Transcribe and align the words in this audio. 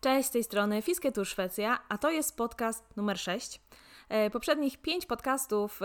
Cześć, 0.00 0.28
z 0.28 0.30
tej 0.30 0.44
strony 0.44 0.82
Fisketur 0.82 1.26
Szwecja, 1.26 1.78
a 1.88 1.98
to 1.98 2.10
jest 2.10 2.36
podcast 2.36 2.96
numer 2.96 3.18
6. 3.18 3.60
E, 4.08 4.30
poprzednich 4.30 4.78
pięć 4.78 5.06
podcastów 5.06 5.80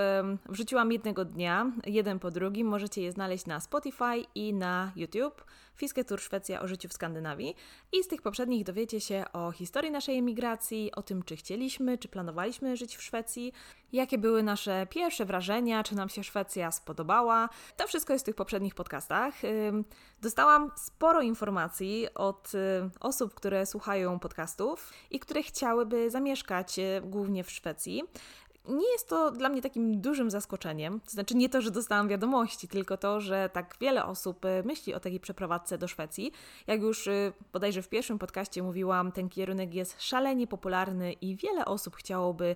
wrzuciłam 0.50 0.92
jednego 0.92 1.26
dnia, 1.26 1.72
jeden 1.86 2.20
po 2.20 2.32
drugim. 2.32 2.68
Możecie 2.68 3.02
je 3.02 3.12
znaleźć 3.12 3.46
na 3.46 3.60
Spotify 3.60 4.26
i 4.36 4.54
na 4.54 4.92
YouTube. 4.96 5.46
Fisketur 5.76 6.22
Szwecja 6.22 6.62
o 6.62 6.68
życiu 6.68 6.90
w 6.90 6.94
Skandynawii. 6.94 7.56
I 7.92 8.04
z 8.04 8.08
tych 8.08 8.22
poprzednich 8.22 8.64
dowiecie 8.64 9.02
się 9.02 9.26
o 9.34 9.52
historii 9.52 9.92
naszej 9.92 10.18
emigracji, 10.18 10.92
o 10.96 11.04
tym, 11.04 11.24
czy 11.24 11.36
chcieliśmy, 11.36 11.98
czy 11.98 12.08
planowaliśmy 12.08 12.78
żyć 12.78 12.98
w 12.98 13.02
Szwecji, 13.02 13.54
jakie 13.94 14.18
były 14.18 14.44
nasze 14.44 14.88
pierwsze 14.90 15.26
wrażenia, 15.26 15.84
czy 15.84 15.96
nam 15.96 16.10
się 16.10 16.24
Szwecja 16.24 16.72
spodobała. 16.72 17.50
To 17.78 17.88
wszystko 17.88 18.14
jest 18.14 18.26
w 18.26 18.28
tych 18.28 18.36
poprzednich 18.36 18.76
podcastach. 18.76 19.34
Dostałam 20.22 20.72
sporo 20.76 21.22
informacji 21.22 22.08
od 22.16 22.56
y, 22.56 22.58
osób, 23.00 23.34
które 23.34 23.66
słuchają 23.66 24.20
podcastów 24.20 24.94
i 25.12 25.20
które 25.20 25.44
chciałyby 25.44 26.10
zamieszkać 26.10 26.80
y, 26.80 27.02
głównie 27.04 27.44
w 27.44 27.52
Szwecji 27.52 28.04
nie 28.68 28.92
jest 28.92 29.10
to 29.10 29.32
dla 29.32 29.50
mnie 29.50 29.62
takim 29.62 30.02
dużym 30.02 30.32
zaskoczeniem. 30.32 31.00
To 31.00 31.12
znaczy 31.12 31.36
nie 31.36 31.50
to, 31.50 31.62
że 31.62 31.72
dostałam 31.72 32.08
wiadomości, 32.08 32.68
tylko 32.68 32.98
to, 32.98 33.22
że 33.22 33.50
tak 33.54 33.76
wiele 33.82 34.06
osób 34.06 34.46
y, 34.46 34.64
myśli 34.66 34.94
o 34.94 35.00
takiej 35.00 35.20
przeprowadzce 35.20 35.78
do 35.78 35.88
Szwecji. 35.88 36.32
Jak 36.68 36.82
już 36.82 37.08
y, 37.08 37.34
bodajże 37.54 37.82
w 37.82 37.90
pierwszym 37.90 38.20
podcaście 38.20 38.64
mówiłam, 38.64 39.12
ten 39.12 39.30
kierunek 39.30 39.74
jest 39.74 40.02
szalenie 40.02 40.48
popularny 40.48 41.14
i 41.14 41.36
wiele 41.36 41.66
osób 41.66 41.96
chciałoby 41.96 42.56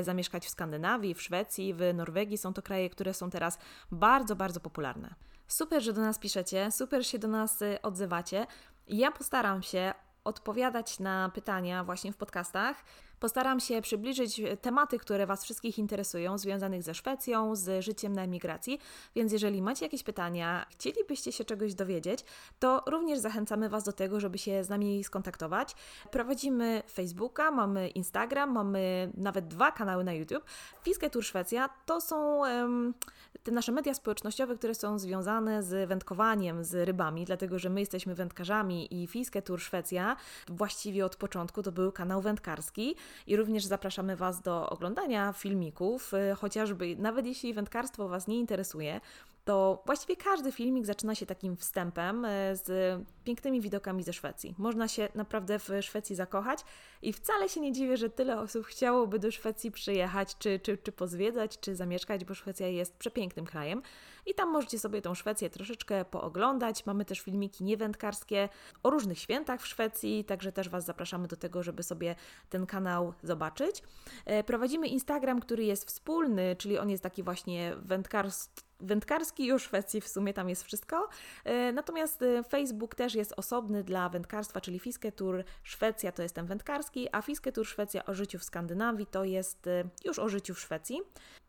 y, 0.00 0.04
zamieszkać 0.04 0.46
w 0.46 0.50
Skandynawii, 0.50 1.14
w 1.14 1.22
Szwecji, 1.22 1.74
w 1.74 1.94
Norwegii. 1.94 2.38
Są 2.38 2.52
to 2.52 2.62
kraje, 2.62 2.90
które 2.90 3.14
są 3.14 3.30
teraz 3.30 3.58
bardzo, 3.92 4.36
bardzo 4.36 4.60
popularne. 4.60 5.14
Super, 5.48 5.82
że 5.82 5.92
do 5.92 6.00
nas 6.00 6.18
piszecie, 6.18 6.70
super 6.70 7.06
się 7.06 7.18
do 7.18 7.28
nas 7.28 7.60
odzywacie. 7.82 8.46
Ja 8.88 9.10
postaram 9.10 9.62
się 9.62 9.94
odpowiadać 10.24 10.98
na 10.98 11.30
pytania 11.34 11.84
właśnie 11.84 12.12
w 12.12 12.16
podcastach. 12.16 12.84
Postaram 13.20 13.60
się 13.60 13.82
przybliżyć 13.82 14.42
tematy, 14.60 14.98
które 14.98 15.26
Was 15.26 15.44
wszystkich 15.44 15.78
interesują, 15.78 16.38
związanych 16.38 16.82
ze 16.82 16.94
Szwecją, 16.94 17.56
z 17.56 17.84
życiem 17.84 18.12
na 18.12 18.22
emigracji, 18.22 18.78
więc 19.14 19.32
jeżeli 19.32 19.62
macie 19.62 19.84
jakieś 19.84 20.02
pytania, 20.02 20.66
chcielibyście 20.70 21.32
się 21.32 21.44
czegoś 21.44 21.74
dowiedzieć, 21.74 22.24
to 22.58 22.82
również 22.86 23.18
zachęcamy 23.18 23.68
Was 23.68 23.84
do 23.84 23.92
tego, 23.92 24.20
żeby 24.20 24.38
się 24.38 24.64
z 24.64 24.68
nami 24.68 25.04
skontaktować. 25.04 25.74
Prowadzimy 26.10 26.82
Facebooka, 26.92 27.50
mamy 27.50 27.88
Instagram, 27.88 28.52
mamy 28.52 29.12
nawet 29.16 29.48
dwa 29.48 29.72
kanały 29.72 30.04
na 30.04 30.12
YouTube. 30.12 30.44
Fiskę 30.82 31.10
Tour 31.10 31.24
Szwecja 31.24 31.68
to 31.86 32.00
są 32.00 32.38
um, 32.38 32.94
te 33.42 33.50
nasze 33.50 33.72
media 33.72 33.94
społecznościowe, 33.94 34.56
które 34.56 34.74
są 34.74 34.98
związane 34.98 35.62
z 35.62 35.88
wędkowaniem, 35.88 36.64
z 36.64 36.74
rybami, 36.74 37.24
dlatego 37.24 37.58
że 37.58 37.70
my 37.70 37.80
jesteśmy 37.80 38.14
wędkarzami 38.14 39.02
i 39.02 39.06
Fiskę 39.06 39.42
Tour 39.42 39.60
Szwecja 39.60 40.16
właściwie 40.48 41.04
od 41.06 41.16
początku 41.16 41.62
to 41.62 41.72
był 41.72 41.92
kanał 41.92 42.20
wędkarski 42.22 42.96
i 43.26 43.36
również 43.36 43.64
zapraszamy 43.64 44.16
Was 44.16 44.42
do 44.42 44.70
oglądania 44.70 45.32
filmików, 45.32 46.14
y, 46.14 46.34
chociażby 46.34 46.96
nawet 46.98 47.26
jeśli 47.26 47.54
wędkarstwo 47.54 48.08
Was 48.08 48.28
nie 48.28 48.38
interesuje, 48.38 49.00
to 49.44 49.82
właściwie 49.86 50.16
każdy 50.16 50.52
filmik 50.52 50.86
zaczyna 50.86 51.14
się 51.14 51.26
takim 51.26 51.56
wstępem 51.56 52.24
y, 52.24 52.28
z 52.56 52.98
pięknymi 53.24 53.60
widokami 53.60 54.02
ze 54.02 54.12
Szwecji. 54.12 54.54
Można 54.58 54.88
się 54.88 55.08
naprawdę 55.14 55.58
w 55.58 55.68
Szwecji 55.80 56.16
zakochać 56.16 56.60
i 57.02 57.12
wcale 57.12 57.48
się 57.48 57.60
nie 57.60 57.72
dziwię, 57.72 57.96
że 57.96 58.10
tyle 58.10 58.40
osób 58.40 58.66
chciałoby 58.66 59.18
do 59.18 59.30
Szwecji 59.30 59.70
przyjechać, 59.70 60.38
czy, 60.38 60.58
czy, 60.58 60.78
czy 60.78 60.92
pozwiedzać, 60.92 61.60
czy 61.60 61.76
zamieszkać, 61.76 62.24
bo 62.24 62.34
Szwecja 62.34 62.68
jest 62.68 62.96
przepięknym 62.96 63.46
krajem. 63.46 63.82
I 64.26 64.34
tam 64.34 64.50
możecie 64.50 64.78
sobie 64.78 65.02
tą 65.02 65.14
Szwecję 65.14 65.50
troszeczkę 65.50 66.04
pooglądać. 66.04 66.86
Mamy 66.86 67.04
też 67.04 67.20
filmiki 67.20 67.64
niewędkarskie 67.64 68.48
o 68.82 68.90
różnych 68.90 69.18
świętach 69.18 69.60
w 69.60 69.66
Szwecji, 69.66 70.24
także 70.24 70.52
też 70.52 70.68
Was 70.68 70.84
zapraszamy 70.84 71.28
do 71.28 71.36
tego, 71.36 71.62
żeby 71.62 71.82
sobie 71.82 72.14
ten 72.50 72.66
kanał 72.66 73.14
zobaczyć. 73.22 73.82
E, 74.26 74.44
prowadzimy 74.44 74.88
Instagram, 74.88 75.40
który 75.40 75.64
jest 75.64 75.84
wspólny, 75.84 76.56
czyli 76.56 76.78
on 76.78 76.90
jest 76.90 77.02
taki 77.02 77.22
właśnie 77.22 77.76
wędkarski 77.76 78.62
wędkarski 78.80 79.44
i 79.44 79.52
o 79.52 79.58
Szwecji 79.58 80.00
w 80.00 80.08
sumie 80.08 80.34
tam 80.34 80.48
jest 80.48 80.62
wszystko. 80.62 81.08
E, 81.44 81.72
natomiast 81.72 82.22
e, 82.22 82.42
Facebook 82.42 82.94
też 82.94 83.14
jest 83.14 83.32
osobny 83.36 83.84
dla 83.84 84.08
wędkarstwa, 84.08 84.60
czyli 84.60 84.78
Fisketur 84.78 85.44
Szwecja 85.62 86.12
to 86.12 86.22
jest 86.22 86.34
ten 86.34 86.46
wędkarski, 86.46 87.08
a 87.12 87.22
Fisketur 87.22 87.66
Szwecja 87.66 88.06
o 88.06 88.14
życiu 88.14 88.38
w 88.38 88.44
Skandynawii 88.44 89.06
to 89.06 89.24
jest 89.24 89.68
już 90.04 90.18
o 90.18 90.28
życiu 90.28 90.54
w 90.54 90.60
Szwecji. 90.60 91.00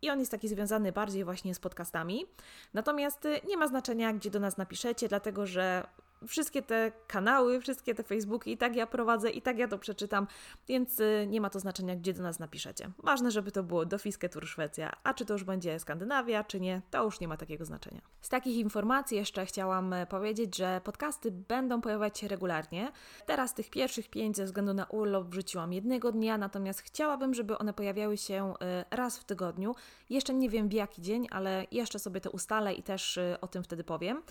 I 0.01 0.09
on 0.09 0.19
jest 0.19 0.31
taki 0.31 0.47
związany 0.47 0.91
bardziej 0.91 1.23
właśnie 1.23 1.55
z 1.55 1.59
podcastami. 1.59 2.25
Natomiast 2.73 3.27
nie 3.47 3.57
ma 3.57 3.67
znaczenia, 3.67 4.13
gdzie 4.13 4.31
do 4.31 4.39
nas 4.39 4.57
napiszecie, 4.57 5.07
dlatego 5.07 5.47
że 5.47 5.87
wszystkie 6.27 6.61
te 6.61 6.91
kanały, 7.07 7.61
wszystkie 7.61 7.95
te 7.95 8.03
Facebooki 8.03 8.51
i 8.51 8.57
tak 8.57 8.75
ja 8.75 8.87
prowadzę, 8.87 9.29
i 9.29 9.41
tak 9.41 9.57
ja 9.57 9.67
to 9.67 9.77
przeczytam, 9.77 10.27
więc 10.67 10.99
y, 10.99 11.25
nie 11.29 11.41
ma 11.41 11.49
to 11.49 11.59
znaczenia, 11.59 11.95
gdzie 11.95 12.13
do 12.13 12.23
nas 12.23 12.39
napiszecie. 12.39 12.91
Ważne, 12.97 13.31
żeby 13.31 13.51
to 13.51 13.63
było 13.63 13.85
do 13.85 13.97
Fisketur 13.97 14.47
Szwecja, 14.47 14.91
a 15.03 15.13
czy 15.13 15.25
to 15.25 15.33
już 15.33 15.43
będzie 15.43 15.79
Skandynawia, 15.79 16.43
czy 16.43 16.59
nie, 16.59 16.81
to 16.91 17.03
już 17.03 17.19
nie 17.19 17.27
ma 17.27 17.37
takiego 17.37 17.65
znaczenia. 17.65 18.01
Z 18.21 18.29
takich 18.29 18.57
informacji 18.57 19.17
jeszcze 19.17 19.45
chciałam 19.45 19.93
y, 19.93 20.05
powiedzieć, 20.05 20.57
że 20.57 20.81
podcasty 20.83 21.31
będą 21.31 21.81
pojawiać 21.81 22.19
się 22.19 22.27
regularnie. 22.27 22.91
Teraz 23.25 23.53
tych 23.53 23.69
pierwszych 23.69 24.09
pięć 24.09 24.37
ze 24.37 24.45
względu 24.45 24.73
na 24.73 24.85
urlop 24.85 25.27
wrzuciłam 25.27 25.73
jednego 25.73 26.11
dnia, 26.11 26.37
natomiast 26.37 26.81
chciałabym, 26.81 27.33
żeby 27.33 27.57
one 27.57 27.73
pojawiały 27.73 28.17
się 28.17 28.53
y, 28.53 28.95
raz 28.95 29.19
w 29.19 29.23
tygodniu. 29.23 29.75
Jeszcze 30.09 30.33
nie 30.33 30.49
wiem 30.49 30.69
w 30.69 30.73
jaki 30.73 31.01
dzień, 31.01 31.27
ale 31.31 31.65
jeszcze 31.71 31.99
sobie 31.99 32.21
to 32.21 32.31
ustalę 32.31 32.73
i 32.73 32.83
też 32.83 33.19
o 33.41 33.47
tym 33.47 33.63
wtedy 33.63 33.83
powiem. 33.83 34.21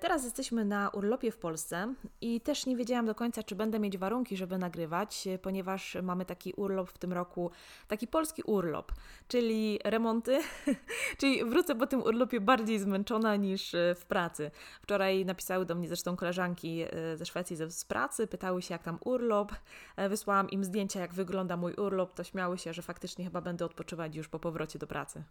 Teraz 0.00 0.24
jesteśmy 0.24 0.64
na 0.64 0.88
urlopie 0.88 1.23
w 1.30 1.38
Polsce 1.38 1.94
i 2.20 2.40
też 2.40 2.66
nie 2.66 2.76
wiedziałam 2.76 3.06
do 3.06 3.14
końca, 3.14 3.42
czy 3.42 3.54
będę 3.54 3.78
mieć 3.78 3.98
warunki, 3.98 4.36
żeby 4.36 4.58
nagrywać, 4.58 5.28
ponieważ 5.42 5.96
mamy 6.02 6.24
taki 6.24 6.52
urlop 6.52 6.90
w 6.90 6.98
tym 6.98 7.12
roku, 7.12 7.50
taki 7.88 8.06
polski 8.06 8.42
urlop, 8.42 8.92
czyli 9.28 9.78
remonty, 9.84 10.40
czyli 11.18 11.44
wrócę 11.44 11.74
po 11.74 11.86
tym 11.86 12.02
urlopie 12.02 12.40
bardziej 12.40 12.78
zmęczona 12.78 13.36
niż 13.36 13.74
e, 13.74 13.94
w 13.94 14.06
pracy. 14.06 14.50
Wczoraj 14.82 15.24
napisały 15.24 15.66
do 15.66 15.74
mnie 15.74 15.88
zresztą 15.88 16.16
koleżanki 16.16 16.82
e, 16.82 17.16
ze 17.16 17.26
Szwecji 17.26 17.56
z 17.56 17.84
pracy, 17.84 18.26
pytały 18.26 18.62
się 18.62 18.74
jak 18.74 18.82
tam 18.82 18.98
urlop, 19.04 19.52
e, 19.96 20.08
wysłałam 20.08 20.50
im 20.50 20.64
zdjęcia 20.64 21.00
jak 21.00 21.14
wygląda 21.14 21.56
mój 21.56 21.74
urlop, 21.74 22.14
to 22.14 22.24
śmiały 22.24 22.58
się, 22.58 22.72
że 22.72 22.82
faktycznie 22.82 23.24
chyba 23.24 23.40
będę 23.40 23.64
odpoczywać 23.64 24.16
już 24.16 24.28
po 24.28 24.38
powrocie 24.38 24.78
do 24.78 24.86
pracy. 24.86 25.24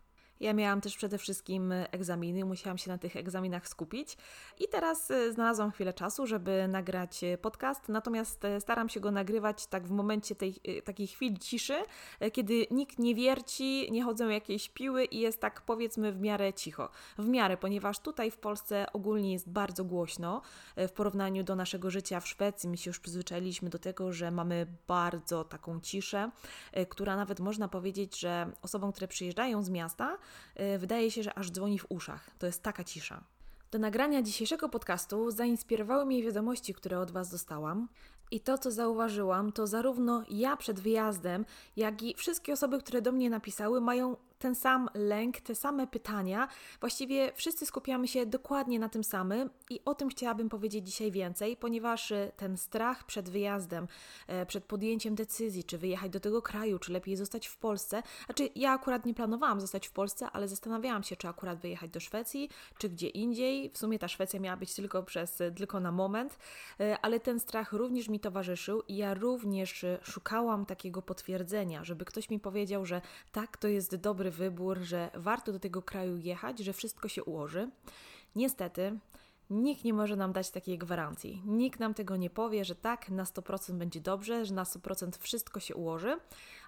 Ja 0.43 0.53
miałam 0.53 0.81
też 0.81 0.97
przede 0.97 1.17
wszystkim 1.17 1.73
egzaminy, 1.91 2.45
musiałam 2.45 2.77
się 2.77 2.91
na 2.91 2.97
tych 2.97 3.15
egzaminach 3.15 3.67
skupić 3.67 4.17
i 4.59 4.67
teraz 4.67 5.11
znalazłam 5.31 5.71
chwilę 5.71 5.93
czasu, 5.93 6.27
żeby 6.27 6.67
nagrać 6.67 7.23
e, 7.23 7.37
podcast, 7.37 7.89
natomiast 7.89 8.45
e, 8.45 8.61
staram 8.61 8.89
się 8.89 8.99
go 8.99 9.11
nagrywać 9.11 9.67
tak 9.67 9.87
w 9.87 9.91
momencie 9.91 10.35
tej 10.35 10.55
e, 10.63 10.81
takiej 10.81 11.07
chwili 11.07 11.37
ciszy, 11.37 11.75
kiedy 12.33 12.67
nikt 12.71 12.99
nie 12.99 13.15
wierci, 13.15 13.91
nie 13.91 14.03
chodzą 14.03 14.29
jakieś 14.29 14.69
piły 14.69 15.05
i 15.05 15.19
jest 15.19 15.39
tak 15.39 15.61
powiedzmy 15.61 16.11
w 16.11 16.21
miarę 16.21 16.53
cicho. 16.53 16.89
W 17.17 17.27
miarę, 17.27 17.57
ponieważ 17.57 17.99
tutaj 17.99 18.31
w 18.31 18.37
Polsce 18.37 18.85
ogólnie 18.93 19.33
jest 19.33 19.49
bardzo 19.49 19.85
głośno 19.85 20.41
w 20.77 20.91
porównaniu 20.91 21.43
do 21.43 21.55
naszego 21.55 21.89
życia 21.89 22.19
w 22.19 22.27
Szwecji. 22.27 22.69
My 22.69 22.77
się 22.77 22.89
już 22.89 22.99
przyzwyczailiśmy 22.99 23.69
do 23.69 23.79
tego, 23.79 24.13
że 24.13 24.31
mamy 24.31 24.67
bardzo 24.87 25.43
taką 25.43 25.79
ciszę, 25.79 26.31
która 26.89 27.15
nawet 27.15 27.39
można 27.39 27.67
powiedzieć, 27.67 28.19
że 28.19 28.51
osobom, 28.61 28.91
które 28.91 29.07
przyjeżdżają 29.07 29.63
z 29.63 29.69
miasta, 29.69 30.17
wydaje 30.77 31.11
się, 31.11 31.23
że 31.23 31.37
aż 31.37 31.51
dzwoni 31.51 31.79
w 31.79 31.85
uszach. 31.89 32.29
To 32.39 32.45
jest 32.45 32.63
taka 32.63 32.83
cisza. 32.83 33.23
Do 33.71 33.79
nagrania 33.79 34.21
dzisiejszego 34.21 34.69
podcastu 34.69 35.31
zainspirowały 35.31 36.05
mnie 36.05 36.23
wiadomości, 36.23 36.73
które 36.73 36.99
od 36.99 37.11
Was 37.11 37.29
dostałam. 37.31 37.87
I 38.31 38.39
to, 38.39 38.57
co 38.57 38.71
zauważyłam, 38.71 39.51
to 39.51 39.67
zarówno 39.67 40.23
ja 40.29 40.57
przed 40.57 40.79
wyjazdem, 40.79 41.45
jak 41.75 42.03
i 42.03 42.13
wszystkie 42.13 42.53
osoby, 42.53 42.79
które 42.79 43.01
do 43.01 43.11
mnie 43.11 43.29
napisały, 43.29 43.81
mają 43.81 44.17
ten 44.43 44.55
sam 44.55 44.89
lęk, 44.93 45.41
te 45.41 45.55
same 45.55 45.87
pytania. 45.87 46.47
Właściwie 46.79 47.31
wszyscy 47.35 47.65
skupiamy 47.65 48.07
się 48.07 48.25
dokładnie 48.25 48.79
na 48.79 48.89
tym 48.89 49.03
samym 49.03 49.49
i 49.69 49.79
o 49.85 49.95
tym 49.95 50.09
chciałabym 50.09 50.49
powiedzieć 50.49 50.87
dzisiaj 50.87 51.11
więcej, 51.11 51.57
ponieważ 51.57 52.11
e, 52.11 52.31
ten 52.37 52.57
strach 52.57 53.03
przed 53.05 53.29
wyjazdem, 53.29 53.87
e, 54.27 54.45
przed 54.45 54.63
podjęciem 54.63 55.15
decyzji, 55.15 55.63
czy 55.63 55.77
wyjechać 55.77 56.11
do 56.11 56.19
tego 56.19 56.41
kraju, 56.41 56.79
czy 56.79 56.93
lepiej 56.93 57.15
zostać 57.15 57.47
w 57.47 57.57
Polsce. 57.57 58.03
Znaczy, 58.25 58.49
ja 58.55 58.71
akurat 58.71 59.05
nie 59.05 59.13
planowałam 59.13 59.61
zostać 59.61 59.87
w 59.87 59.91
Polsce, 59.91 60.27
ale 60.33 60.47
zastanawiałam 60.47 61.03
się, 61.03 61.15
czy 61.15 61.27
akurat 61.27 61.59
wyjechać 61.59 61.91
do 61.91 61.99
Szwecji, 61.99 62.49
czy 62.77 62.89
gdzie 62.89 63.07
indziej. 63.07 63.69
W 63.69 63.77
sumie 63.77 63.99
ta 63.99 64.07
Szwecja 64.07 64.39
miała 64.39 64.57
być 64.57 64.73
tylko 64.75 65.03
przez, 65.03 65.41
e, 65.41 65.51
tylko 65.51 65.79
na 65.79 65.91
moment, 65.91 66.39
ale 67.01 67.19
ten 67.19 67.39
strach 67.39 67.73
również 67.73 68.09
mi 68.09 68.19
towarzyszył 68.19 68.81
i 68.87 68.97
ja 68.97 69.13
również 69.13 69.85
szukałam 70.01 70.65
takiego 70.65 71.01
potwierdzenia, 71.01 71.83
żeby 71.83 72.05
ktoś 72.05 72.29
mi 72.29 72.39
powiedział, 72.39 72.85
że 72.85 73.01
tak, 73.31 73.57
to 73.57 73.67
jest 73.67 73.95
dobry 73.95 74.32
wybór, 74.33 74.79
że 74.79 75.09
warto 75.13 75.51
do 75.51 75.59
tego 75.59 75.81
kraju 75.81 76.17
jechać, 76.17 76.59
że 76.59 76.73
wszystko 76.73 77.07
się 77.07 77.23
ułoży. 77.23 77.69
Niestety, 78.35 78.99
nikt 79.49 79.83
nie 79.83 79.93
może 79.93 80.15
nam 80.15 80.33
dać 80.33 80.49
takiej 80.49 80.77
gwarancji. 80.77 81.41
Nikt 81.45 81.79
nam 81.79 81.93
tego 81.93 82.17
nie 82.17 82.29
powie, 82.29 82.65
że 82.65 82.75
tak, 82.75 83.09
na 83.09 83.23
100% 83.23 83.73
będzie 83.73 84.01
dobrze, 84.01 84.45
że 84.45 84.53
na 84.53 84.63
100% 84.63 85.17
wszystko 85.19 85.59
się 85.59 85.75
ułoży, 85.75 86.17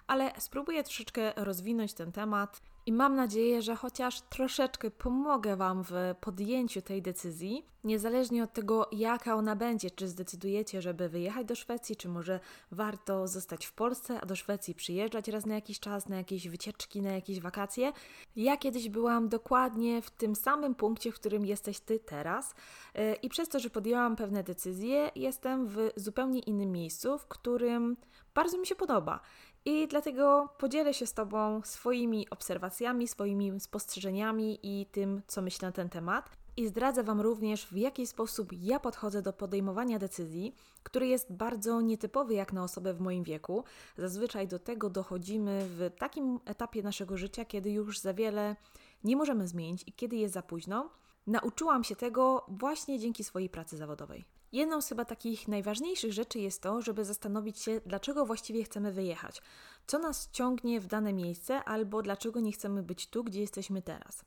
ale 0.06 0.32
spróbuję 0.38 0.84
troszeczkę 0.84 1.32
rozwinąć 1.36 1.94
ten 1.94 2.12
temat 2.12 2.60
i 2.86 2.92
mam 2.92 3.16
nadzieję, 3.16 3.62
że 3.62 3.76
chociaż 3.76 4.20
troszeczkę 4.20 4.90
pomogę 4.90 5.56
Wam 5.56 5.84
w 5.84 5.92
podjęciu 6.20 6.82
tej 6.82 7.02
decyzji, 7.02 7.66
niezależnie 7.84 8.44
od 8.44 8.52
tego, 8.52 8.88
jaka 8.92 9.34
ona 9.34 9.56
będzie, 9.56 9.90
czy 9.90 10.08
zdecydujecie, 10.08 10.82
żeby 10.82 11.08
wyjechać 11.08 11.46
do 11.46 11.54
Szwecji, 11.54 11.96
czy 11.96 12.08
może 12.08 12.40
warto 12.70 13.28
zostać 13.28 13.66
w 13.66 13.72
Polsce, 13.72 14.20
a 14.20 14.26
do 14.26 14.36
Szwecji 14.36 14.74
przyjeżdżać 14.74 15.28
raz 15.28 15.46
na 15.46 15.54
jakiś 15.54 15.80
czas, 15.80 16.08
na 16.08 16.16
jakieś 16.16 16.48
wycieczki, 16.48 17.02
na 17.02 17.12
jakieś 17.12 17.40
wakacje. 17.40 17.92
Ja 18.36 18.56
kiedyś 18.56 18.88
byłam 18.88 19.28
dokładnie 19.28 20.02
w 20.02 20.10
tym 20.10 20.36
samym 20.36 20.74
punkcie, 20.74 21.12
w 21.12 21.14
którym 21.14 21.46
jesteś 21.46 21.80
Ty 21.80 21.98
teraz 21.98 22.54
e, 22.94 23.14
i 23.14 23.28
przez 23.28 23.48
to, 23.48 23.58
że 23.58 23.70
podjęłam 23.70 24.16
pewne 24.16 24.42
decyzje, 24.42 25.10
jestem 25.16 25.68
w 25.68 25.90
zupełnie 25.96 26.40
innym 26.40 26.72
miejscu, 26.72 27.18
w 27.18 27.26
którym 27.26 27.96
bardzo 28.36 28.58
mi 28.58 28.66
się 28.66 28.74
podoba. 28.74 29.20
I 29.64 29.88
dlatego 29.88 30.48
podzielę 30.58 30.94
się 30.94 31.06
z 31.06 31.14
Tobą 31.14 31.60
swoimi 31.64 32.30
obserwacjami, 32.30 33.08
swoimi 33.08 33.60
spostrzeżeniami 33.60 34.58
i 34.62 34.86
tym, 34.86 35.22
co 35.26 35.42
myślę 35.42 35.68
na 35.68 35.72
ten 35.72 35.88
temat. 35.88 36.30
I 36.56 36.66
zdradzę 36.66 37.02
Wam 37.02 37.20
również, 37.20 37.66
w 37.66 37.76
jaki 37.76 38.06
sposób 38.06 38.52
ja 38.52 38.80
podchodzę 38.80 39.22
do 39.22 39.32
podejmowania 39.32 39.98
decyzji, 39.98 40.54
który 40.82 41.06
jest 41.06 41.32
bardzo 41.32 41.80
nietypowy 41.80 42.34
jak 42.34 42.52
na 42.52 42.64
osobę 42.64 42.94
w 42.94 43.00
moim 43.00 43.24
wieku. 43.24 43.64
Zazwyczaj 43.98 44.48
do 44.48 44.58
tego 44.58 44.90
dochodzimy 44.90 45.68
w 45.68 45.90
takim 45.98 46.40
etapie 46.44 46.82
naszego 46.82 47.16
życia, 47.16 47.44
kiedy 47.44 47.70
już 47.70 47.98
za 47.98 48.14
wiele 48.14 48.56
nie 49.04 49.16
możemy 49.16 49.48
zmienić 49.48 49.82
i 49.86 49.92
kiedy 49.92 50.16
jest 50.16 50.34
za 50.34 50.42
późno. 50.42 50.90
Nauczyłam 51.26 51.84
się 51.84 51.96
tego 51.96 52.46
właśnie 52.48 52.98
dzięki 52.98 53.24
swojej 53.24 53.48
pracy 53.48 53.76
zawodowej. 53.76 54.35
Jedną 54.56 54.82
z 54.82 54.88
chyba 54.88 55.04
takich 55.04 55.48
najważniejszych 55.48 56.12
rzeczy 56.12 56.38
jest 56.38 56.62
to, 56.62 56.82
żeby 56.82 57.04
zastanowić 57.04 57.58
się, 57.58 57.80
dlaczego 57.86 58.26
właściwie 58.26 58.64
chcemy 58.64 58.92
wyjechać, 58.92 59.42
co 59.86 59.98
nas 59.98 60.28
ciągnie 60.32 60.80
w 60.80 60.86
dane 60.86 61.12
miejsce, 61.12 61.64
albo 61.64 62.02
dlaczego 62.02 62.40
nie 62.40 62.52
chcemy 62.52 62.82
być 62.82 63.06
tu, 63.06 63.24
gdzie 63.24 63.40
jesteśmy 63.40 63.82
teraz. 63.82 64.24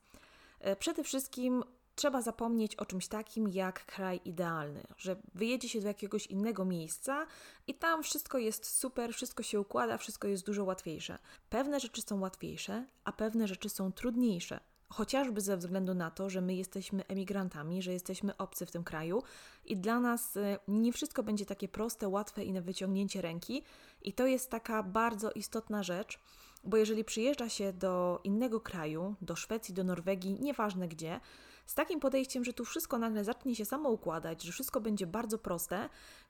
E, 0.59 0.75
przede 0.75 1.03
wszystkim 1.03 1.63
trzeba 1.95 2.21
zapomnieć 2.21 2.75
o 2.75 2.85
czymś 2.85 3.07
takim 3.07 3.47
jak 3.47 3.85
kraj 3.85 4.21
idealny, 4.25 4.83
że 4.97 5.15
wyjedzie 5.35 5.69
się 5.69 5.81
do 5.81 5.87
jakiegoś 5.87 6.27
innego 6.27 6.65
miejsca 6.65 7.27
i 7.67 7.73
tam 7.73 8.03
wszystko 8.03 8.37
jest 8.37 8.65
super, 8.65 9.13
wszystko 9.13 9.43
się 9.43 9.59
układa, 9.59 9.97
wszystko 9.97 10.27
jest 10.27 10.45
dużo 10.45 10.63
łatwiejsze. 10.63 11.17
Pewne 11.49 11.79
rzeczy 11.79 12.01
są 12.01 12.19
łatwiejsze, 12.19 12.85
a 13.03 13.11
pewne 13.11 13.47
rzeczy 13.47 13.69
są 13.69 13.91
trudniejsze 13.91 14.59
chociażby 14.89 15.41
ze 15.41 15.57
względu 15.57 15.93
na 15.93 16.11
to, 16.11 16.29
że 16.29 16.41
my 16.41 16.55
jesteśmy 16.55 17.05
emigrantami, 17.07 17.81
że 17.81 17.93
jesteśmy 17.93 18.37
obcy 18.37 18.65
w 18.65 18.71
tym 18.71 18.83
kraju 18.83 19.23
i 19.65 19.77
dla 19.77 19.99
nas 19.99 20.37
y, 20.37 20.57
nie 20.67 20.93
wszystko 20.93 21.23
będzie 21.23 21.45
takie 21.45 21.67
proste, 21.67 22.07
łatwe 22.07 22.43
i 22.43 22.53
na 22.53 22.61
wyciągnięcie 22.61 23.21
ręki. 23.21 23.63
I 24.01 24.13
to 24.13 24.27
jest 24.27 24.49
taka 24.49 24.83
bardzo 24.83 25.31
istotna 25.31 25.83
rzecz, 25.83 26.19
bo 26.63 26.77
jeżeli 26.77 27.03
przyjeżdża 27.03 27.49
się 27.49 27.73
do 27.73 28.19
innego 28.23 28.59
kraju, 28.59 29.15
do 29.21 29.35
Szwecji, 29.35 29.73
do 29.73 29.83
Norwegii, 29.83 30.37
nieważne 30.41 30.87
gdzie, 30.87 31.19
z 31.65 31.75
takim 31.75 31.99
podejściem, 31.99 32.45
że 32.45 32.53
tu 32.53 32.65
wszystko 32.65 32.97
nagle 32.97 33.23
zacznie 33.23 33.55
się 33.55 33.65
samo 33.65 33.89
układać, 33.89 34.43
że 34.43 34.51
wszystko 34.51 34.81
będzie 34.81 35.07
bardzo 35.07 35.37
proste, 35.37 35.89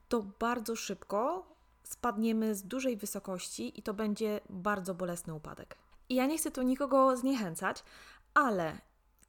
to 0.10 0.26
bardzo 0.40 0.76
szybko 0.76 1.46
spadniemy 1.84 2.56
z 2.56 2.64
dużej 2.64 2.98
wysokości 2.98 3.80
i 3.80 3.84
to 3.84 3.94
będzie 3.94 4.40
bardzo 4.50 4.96
bolesny 4.96 5.34
upadek. 5.34 5.76
I 6.10 6.16
ja 6.16 6.26
nie 6.26 6.38
chcę 6.38 6.52
tu 6.52 6.62
nikogo 6.62 7.18
zniechęcać, 7.18 7.84
ale 8.40 8.78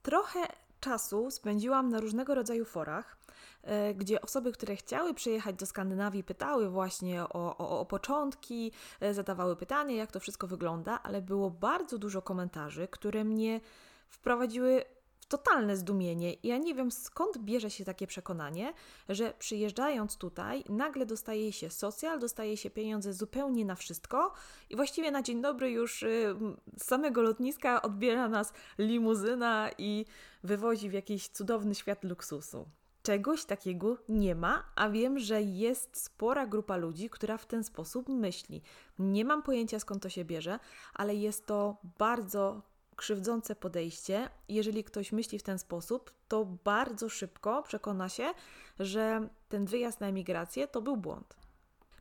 trochę 0.01 0.39
czasu 0.79 1.31
spędziłam 1.31 1.89
na 1.89 1.99
różnego 1.99 2.35
rodzaju 2.35 2.65
forach, 2.65 3.17
e, 3.63 3.93
gdzie 3.93 4.21
osoby, 4.21 4.51
które 4.51 4.75
chciały 4.75 5.13
przyjechać 5.13 5.55
do 5.55 5.65
Skandynawii, 5.65 6.23
pytały 6.23 6.69
właśnie 6.69 7.23
o, 7.23 7.57
o, 7.57 7.79
o 7.79 7.85
początki, 7.85 8.71
e, 8.99 9.13
zadawały 9.13 9.55
pytania, 9.55 9.95
jak 9.95 10.11
to 10.11 10.19
wszystko 10.19 10.47
wygląda, 10.47 10.99
ale 11.03 11.21
było 11.21 11.49
bardzo 11.49 11.97
dużo 11.97 12.21
komentarzy, 12.21 12.87
które 12.87 13.23
mnie 13.23 13.61
wprowadziły 14.07 14.85
totalne 15.31 15.77
zdumienie. 15.77 16.35
Ja 16.43 16.57
nie 16.57 16.75
wiem 16.75 16.91
skąd 16.91 17.37
bierze 17.37 17.69
się 17.69 17.85
takie 17.85 18.07
przekonanie, 18.07 18.73
że 19.09 19.33
przyjeżdżając 19.39 20.17
tutaj 20.17 20.63
nagle 20.69 21.05
dostaje 21.05 21.53
się 21.53 21.69
socjal, 21.69 22.19
dostaje 22.19 22.57
się 22.57 22.69
pieniądze 22.69 23.13
zupełnie 23.13 23.65
na 23.65 23.75
wszystko 23.75 24.33
i 24.69 24.75
właściwie 24.75 25.11
na 25.11 25.21
dzień 25.21 25.41
dobry 25.41 25.71
już 25.71 26.03
y, 26.03 26.35
z 26.77 26.83
samego 26.85 27.21
lotniska 27.21 27.81
odbiera 27.81 28.29
nas 28.29 28.53
limuzyna 28.77 29.69
i 29.77 30.05
wywozi 30.43 30.89
w 30.89 30.93
jakiś 30.93 31.27
cudowny 31.27 31.75
świat 31.75 32.03
luksusu. 32.03 32.65
Czegoś 33.03 33.45
takiego 33.45 33.97
nie 34.09 34.35
ma, 34.35 34.63
a 34.75 34.89
wiem, 34.89 35.19
że 35.19 35.41
jest 35.41 35.97
spora 35.97 36.47
grupa 36.47 36.77
ludzi, 36.77 37.09
która 37.09 37.37
w 37.37 37.45
ten 37.45 37.63
sposób 37.63 38.09
myśli. 38.09 38.61
Nie 38.99 39.25
mam 39.25 39.43
pojęcia 39.43 39.79
skąd 39.79 40.03
to 40.03 40.09
się 40.09 40.25
bierze, 40.25 40.59
ale 40.93 41.15
jest 41.15 41.45
to 41.45 41.77
bardzo 41.97 42.70
krzywdzące 43.01 43.55
podejście. 43.55 44.29
Jeżeli 44.49 44.83
ktoś 44.83 45.11
myśli 45.11 45.39
w 45.39 45.43
ten 45.43 45.59
sposób, 45.59 46.11
to 46.27 46.45
bardzo 46.45 47.09
szybko 47.09 47.63
przekona 47.63 48.09
się, 48.09 48.33
że 48.79 49.27
ten 49.49 49.65
wyjazd 49.65 50.01
na 50.01 50.07
emigrację 50.07 50.67
to 50.67 50.81
był 50.81 50.97
błąd. 50.97 51.35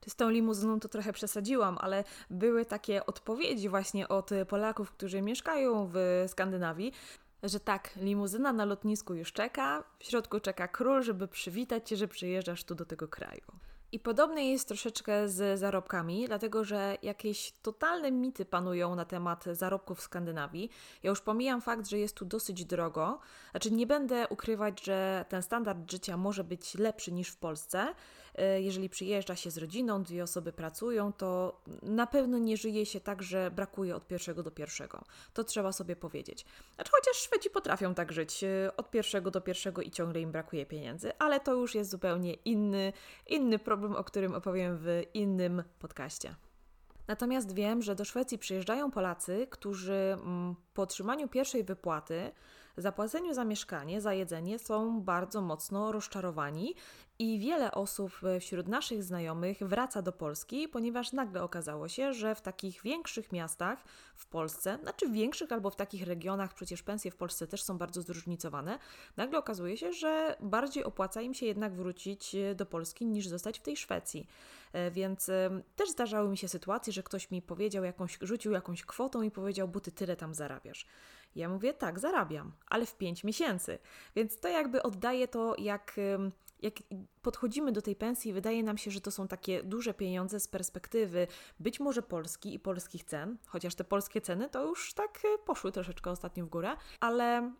Z 0.08 0.17
tą 0.17 0.31
limuzyną 0.31 0.81
to 0.81 0.88
trochę 0.88 1.12
przesadziłam, 1.12 1.79
ale 1.81 2.05
były 2.31 2.64
takie 2.67 3.06
odpowiedzi 3.06 3.69
właśnie 3.69 4.08
od 4.08 4.31
Polaków, 4.49 4.91
którzy 4.91 5.23
mieszkają 5.23 5.91
w 5.93 6.25
Skandynawii, 6.29 6.93
że 7.43 7.61
tak, 7.61 7.91
limuzyna 7.96 8.53
na 8.53 8.64
lotnisku 8.64 9.14
już 9.14 9.32
czeka, 9.32 9.85
w 9.99 10.05
środku 10.05 10.41
czeka 10.41 10.69
król, 10.69 11.03
żeby 11.03 11.29
przywitać 11.29 11.88
cię, 11.88 11.96
że 11.96 12.08
przyjeżdżasz 12.08 12.64
tu 12.64 12.75
do 12.75 12.85
tego 12.85 13.08
kraju. 13.08 13.43
I 13.92 13.98
podobnie 13.98 14.52
jest 14.52 14.69
troszeczkę 14.69 15.28
z 15.28 15.58
zarobkami, 15.58 16.26
dlatego 16.26 16.64
że 16.64 16.98
jakieś 17.02 17.52
totalne 17.52 18.10
mity 18.10 18.44
panują 18.44 18.94
na 18.94 19.04
temat 19.04 19.44
zarobków 19.52 19.98
w 19.98 20.02
Skandynawii. 20.02 20.70
Ja 21.02 21.10
już 21.10 21.20
pomijam 21.20 21.60
fakt, 21.60 21.88
że 21.88 21.98
jest 21.98 22.16
tu 22.16 22.25
dosyć 22.25 22.64
drogo. 22.64 23.19
Znaczy, 23.50 23.70
nie 23.70 23.87
będę 23.87 24.28
ukrywać, 24.28 24.84
że 24.84 25.25
ten 25.28 25.42
standard 25.42 25.90
życia 25.90 26.16
może 26.16 26.44
być 26.44 26.75
lepszy 26.75 27.12
niż 27.12 27.28
w 27.28 27.37
Polsce. 27.37 27.94
E, 28.35 28.61
jeżeli 28.61 28.88
przyjeżdża 28.88 29.37
się 29.37 29.50
z 29.50 29.59
rodziną, 29.59 30.03
dwie 30.03 30.23
osoby 30.23 30.53
pracują, 30.53 31.12
to 31.12 31.61
na 31.82 32.06
pewno 32.06 32.38
nie 32.38 32.56
żyje 32.56 32.87
się 32.87 33.00
tak, 33.00 33.23
że 33.23 33.50
brakuje 33.50 33.97
od 33.97 34.06
pierwszego 34.06 34.43
do 34.43 34.50
pierwszego. 34.50 35.05
To 35.35 35.44
trzeba 35.44 35.73
sobie 35.73 35.97
powiedzieć. 35.97 36.44
Znaczy, 36.75 36.91
chociaż 36.91 37.17
Szwedzi 37.17 37.50
potrafią 37.50 37.94
tak 37.94 38.12
żyć 38.12 38.44
e, 38.44 38.77
od 38.77 38.91
pierwszego 38.91 39.31
do 39.31 39.41
pierwszego 39.41 39.82
i 39.82 39.91
ciągle 39.91 40.21
im 40.21 40.32
brakuje 40.32 40.67
pieniędzy, 40.67 41.12
ale 41.19 41.41
to 41.41 41.55
już 41.55 41.75
jest 41.75 41.91
zupełnie 41.91 42.35
inny, 42.35 42.93
inny 43.27 43.59
problem 43.59 43.97
o 43.97 44.05
którym 44.05 44.35
opowiem 44.35 44.79
w 44.79 45.03
innym 45.15 45.62
podcaście. 45.79 46.35
Natomiast 47.11 47.55
wiem, 47.55 47.82
że 47.82 47.94
do 47.94 48.05
Szwecji 48.05 48.38
przyjeżdżają 48.38 48.91
Polacy, 48.91 49.47
którzy 49.50 49.93
mm, 49.93 50.55
po 50.75 50.82
otrzymaniu 50.82 51.29
pierwszej 51.29 51.65
wypłaty, 51.65 52.32
zapłaceniu 52.81 53.35
za 53.35 53.44
mieszkanie, 53.44 54.00
za 54.00 54.15
jedzenie 54.15 54.59
są 54.59 55.00
bardzo 55.00 55.41
mocno 55.41 55.93
rozczarowani 55.93 56.75
i 57.19 57.38
wiele 57.38 57.73
osób 57.73 58.12
wśród 58.41 58.69
naszych 58.69 59.05
znajomych 59.05 59.59
wraca 59.59 60.03
do 60.03 60.12
Polski, 60.12 60.69
ponieważ 60.69 61.12
nagle 61.12 61.43
okazało 61.43 61.88
się, 61.88 62.12
że 62.12 62.35
w 62.35 62.41
takich 62.41 62.82
większych 62.82 63.32
miastach 63.32 63.84
w 64.17 64.27
Polsce, 64.27 64.79
znaczy 64.82 65.08
w 65.08 65.13
większych 65.13 65.53
albo 65.53 65.70
w 65.70 65.77
takich 65.77 66.06
regionach, 66.06 66.55
przecież 66.55 66.82
pensje 66.82 67.10
w 67.10 67.17
Polsce 67.17 67.46
też 67.46 67.63
są 67.63 67.79
bardzo 67.79 68.03
zróżnicowane, 68.03 68.79
nagle 69.17 69.39
okazuje 69.39 69.77
się, 69.77 69.93
że 69.93 70.37
bardziej 70.41 70.84
opłaca 70.84 71.22
im 71.22 71.34
się 71.34 71.46
jednak 71.46 71.75
wrócić 71.75 72.37
do 72.55 72.67
Polski 72.67 73.06
niż 73.06 73.29
zostać 73.29 73.58
w 73.58 73.63
tej 73.63 73.77
Szwecji. 73.77 74.27
E, 74.72 74.91
więc 74.91 75.29
e, 75.29 75.63
też 75.77 75.91
zdarzały 75.91 76.29
mi 76.29 76.39
się 76.39 76.49
sytuacje, 76.49 76.93
że 76.93 77.03
ktoś 77.03 77.31
mi 77.31 77.43
powiedział 77.43 77.84
jakąś, 77.84 78.19
rzucił 78.20 78.53
jakąś 78.53 78.84
kwotą 78.84 79.22
i 79.22 79.31
powiedział, 79.31 79.69
bo 79.69 79.81
ty 79.81 79.93
tyle 79.93 80.17
tam 80.17 80.34
zarabiasz. 80.34 80.87
Ja 81.37 81.49
mówię, 81.49 81.75
tak, 81.75 81.99
zarabiam, 81.99 82.53
ale 82.67 82.87
w 82.87 82.96
5 82.96 83.25
miesięcy. 83.25 83.79
Więc 84.17 84.41
to 84.41 84.49
jakby 84.49 84.82
oddaje 84.82 85.29
to, 85.29 85.55
jak 85.58 85.96
jak 86.63 86.75
podchodzimy 87.22 87.72
do 87.72 87.82
tej 87.82 87.96
pensji, 87.96 88.32
wydaje 88.32 88.63
nam 88.63 88.79
się, 88.79 88.91
że 88.91 89.01
to 89.01 89.10
są 89.10 89.29
takie 89.29 89.63
duże 89.63 89.94
pieniądze 89.94 90.41
z 90.41 90.49
perspektywy 90.49 91.27
być 91.60 91.81
może 91.81 92.03
Polski 92.03 92.55
i 92.55 92.58
polskich 92.58 93.05
cen, 93.05 93.37
chociaż 93.46 93.75
te 93.75 93.84
polskie 93.84 94.20
ceny 94.20 94.49
to 94.49 94.67
już 94.67 94.94
tak 94.94 95.19
e, 95.25 95.39
poszły 95.39 95.72
troszeczkę 95.72 96.10
ostatnio 96.10 96.46
w 96.46 96.49
górę, 96.49 96.77
ale 97.01 97.39
e, 97.39 97.53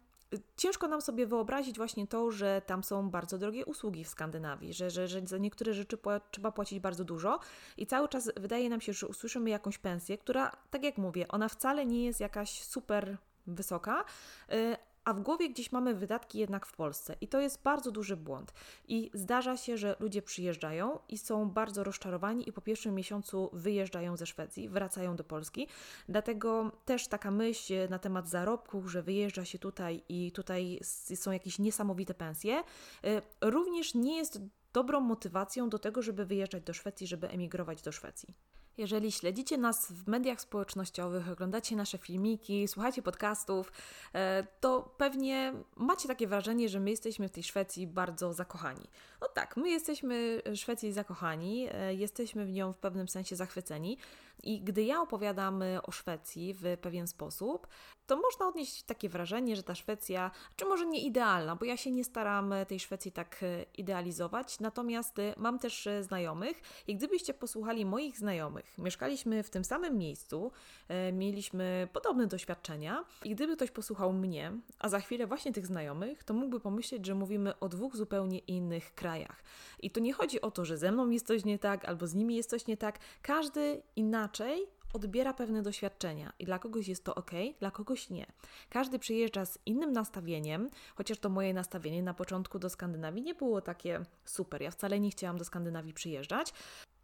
ciężko 0.57 0.89
nam 0.89 1.01
sobie 1.01 1.27
wyobrazić 1.27 1.77
właśnie 1.77 2.07
to, 2.07 2.31
że 2.31 2.63
tam 2.67 2.85
są 2.85 3.11
bardzo 3.11 3.39
drogie 3.39 3.67
usługi 3.67 4.05
w 4.05 4.09
Skandynawii, 4.09 4.73
że, 4.73 4.91
że, 4.91 5.09
że 5.09 5.21
za 5.27 5.39
niektóre 5.39 5.75
rzeczy 5.75 5.99
trzeba 6.31 6.53
płacić 6.53 6.81
bardzo 6.81 7.05
dużo 7.05 7.41
i 7.77 7.87
cały 7.87 8.09
czas 8.09 8.31
wydaje 8.37 8.71
nam 8.71 8.81
się, 8.81 8.93
że 8.93 9.07
usłyszymy 9.07 9.51
jakąś 9.51 9.79
pensję, 9.79 10.19
która, 10.19 10.53
tak 10.71 10.85
jak 10.85 10.99
mówię, 10.99 11.29
ona 11.29 11.49
wcale 11.49 11.87
nie 11.87 12.05
jest 12.05 12.21
jakaś 12.21 12.63
super 12.63 13.19
wysoka, 13.55 14.05
e, 14.49 14.77
a 15.05 15.15
w 15.15 15.21
głowie 15.21 15.51
gdzieś 15.51 15.73
mamy 15.73 15.95
wydatki 15.95 16.39
jednak 16.39 16.67
w 16.67 16.73
Polsce 16.73 17.17
i 17.21 17.29
to 17.29 17.41
jest 17.41 17.63
bardzo 17.63 17.91
duży 17.91 18.17
błąd. 18.17 18.53
I 18.89 19.11
zdarza 19.15 19.57
się, 19.57 19.79
że 19.79 19.97
ludzie 20.01 20.23
przyjeżdżają 20.23 20.99
i 21.09 21.19
są 21.19 21.51
bardzo 21.51 21.85
rozczarowani 21.85 22.49
i 22.49 22.53
po 22.53 22.61
pierwszym 22.61 22.95
miesiącu 22.95 23.51
wyjeżdżają 23.53 24.17
ze 24.17 24.27
Szwecji, 24.27 24.69
wracają 24.69 25.17
do 25.17 25.25
Polski. 25.25 25.69
Dlatego 26.09 26.73
też 26.85 27.09
taka 27.09 27.31
myśl 27.31 27.75
na 27.91 27.99
temat 27.99 28.29
zarobków, 28.29 28.91
że 28.91 29.03
wyjeżdża 29.03 29.45
się 29.45 29.59
tutaj 29.59 30.03
i 30.09 30.33
tutaj 30.33 30.81
są 31.15 31.31
jakieś 31.33 31.59
niesamowite 31.59 32.15
pensje, 32.15 32.63
y, 33.05 33.23
również 33.41 33.95
nie 33.95 34.17
jest 34.17 34.41
dobrą 34.73 35.01
motywacją 35.01 35.69
do 35.69 35.79
tego, 35.79 36.03
żeby 36.03 36.25
wyjeżdżać 36.25 36.63
do 36.63 36.75
Szwecji, 36.75 37.07
żeby 37.07 37.29
emigrować 37.29 37.83
do 37.83 37.93
Szwecji. 37.93 38.35
Jeżeli 38.81 39.13
śledzicie 39.13 39.59
nas 39.59 39.93
w 39.93 40.09
mediach 40.09 40.41
społecznościowych, 40.41 41.29
oglądacie 41.29 41.77
nasze 41.77 41.99
filmiki, 41.99 42.69
słuchacie 42.69 43.03
podcastów, 43.03 43.73
e, 44.15 44.47
to 44.61 44.95
pewnie 44.97 45.53
macie 45.77 46.09
takie 46.09 46.27
wrażenie, 46.27 46.69
że 46.69 46.81
my 46.81 46.91
jesteśmy 46.91 47.29
w 47.29 47.31
tej 47.31 47.43
Szwecji 47.43 47.87
bardzo 47.87 48.33
zakochani. 48.33 48.87
No 49.21 49.29
tak, 49.29 49.57
my 49.57 49.71
jesteśmy 49.71 50.43
w 50.47 50.57
Szwecji 50.57 50.93
zakochani, 50.93 51.69
e, 51.73 51.95
jesteśmy 51.95 52.47
w 52.47 52.53
nią 52.53 52.73
w 52.73 52.79
pewnym 52.79 53.09
sensie 53.09 53.37
zachwyceni. 53.37 53.99
I 54.43 54.61
gdy 54.61 54.83
ja 54.83 55.01
opowiadam 55.01 55.63
o 55.83 55.91
Szwecji 55.91 56.55
w 56.55 56.77
pewien 56.81 57.07
sposób, 57.07 57.67
to 58.07 58.17
można 58.17 58.49
odnieść 58.49 58.83
takie 58.83 59.09
wrażenie, 59.09 59.57
że 59.57 59.63
ta 59.63 59.75
Szwecja, 59.75 60.31
czy 60.57 60.65
może 60.65 60.87
nie 60.87 61.01
idealna, 61.01 61.57
bo 61.57 61.65
ja 61.65 61.77
się 61.77 61.91
nie 61.91 62.05
staram 62.05 62.55
tej 62.69 62.81
Szwecji 62.81 63.13
tak 63.13 63.43
e, 63.43 63.63
idealizować, 63.63 64.61
natomiast 64.61 65.17
mam 65.37 65.59
też 65.59 65.89
znajomych 66.01 66.63
i 66.87 66.97
gdybyście 66.97 67.35
posłuchali 67.35 67.85
moich 67.85 68.19
znajomych, 68.19 68.70
Mieszkaliśmy 68.79 69.43
w 69.43 69.51
tym 69.51 69.65
samym 69.65 69.99
miejscu, 69.99 70.53
e, 70.89 71.13
mieliśmy 71.13 71.89
podobne 71.93 72.27
doświadczenia 72.27 73.05
i 73.25 73.35
gdyby 73.35 73.57
ktoś 73.57 73.71
posłuchał 73.71 74.13
mnie, 74.13 74.53
a 74.79 74.89
za 74.89 75.01
chwilę 75.01 75.27
właśnie 75.27 75.53
tych 75.53 75.67
znajomych, 75.67 76.25
to 76.25 76.35
mógłby 76.35 76.61
pomyśleć, 76.61 77.07
że 77.07 77.15
mówimy 77.15 77.59
o 77.59 77.69
dwóch 77.69 77.97
zupełnie 77.97 78.39
innych 78.39 78.95
krajach. 78.95 79.43
I 79.81 79.91
to 79.91 80.01
nie 80.01 80.13
chodzi 80.13 80.41
o 80.41 80.51
to, 80.51 80.65
że 80.65 80.79
ze 80.79 80.93
mną 80.93 81.11
jest 81.11 81.27
coś 81.27 81.45
nie 81.45 81.59
tak, 81.59 81.85
albo 81.85 82.07
z 82.07 82.15
nimi 82.15 82.37
jest 82.37 82.51
coś 82.51 82.67
nie 82.67 82.77
tak. 82.77 82.99
Każdy 83.23 83.83
inaczej 83.97 84.67
odbiera 84.93 85.35
pewne 85.35 85.63
doświadczenia 85.63 86.33
i 86.39 86.45
dla 86.45 86.59
kogoś 86.59 86.89
jest 86.89 87.05
to 87.05 87.15
ok, 87.15 87.31
dla 87.59 87.71
kogoś 87.71 88.11
nie. 88.11 88.27
Każdy 88.71 88.99
przyjeżdża 88.99 89.45
z 89.45 89.59
innym 89.67 89.93
nastawieniem, 89.93 90.71
chociaż 90.95 91.19
to 91.19 91.29
moje 91.29 91.55
nastawienie 91.55 92.03
na 92.03 92.15
początku 92.15 92.59
do 92.59 92.71
Skandynawii 92.71 93.23
nie 93.23 93.35
było 93.35 93.61
takie 93.61 94.01
super. 94.25 94.63
Ja 94.63 94.71
wcale 94.71 95.01
nie 95.01 95.11
chciałam 95.11 95.39
do 95.39 95.45
Skandynawii 95.45 95.95
przyjeżdżać, 95.95 96.53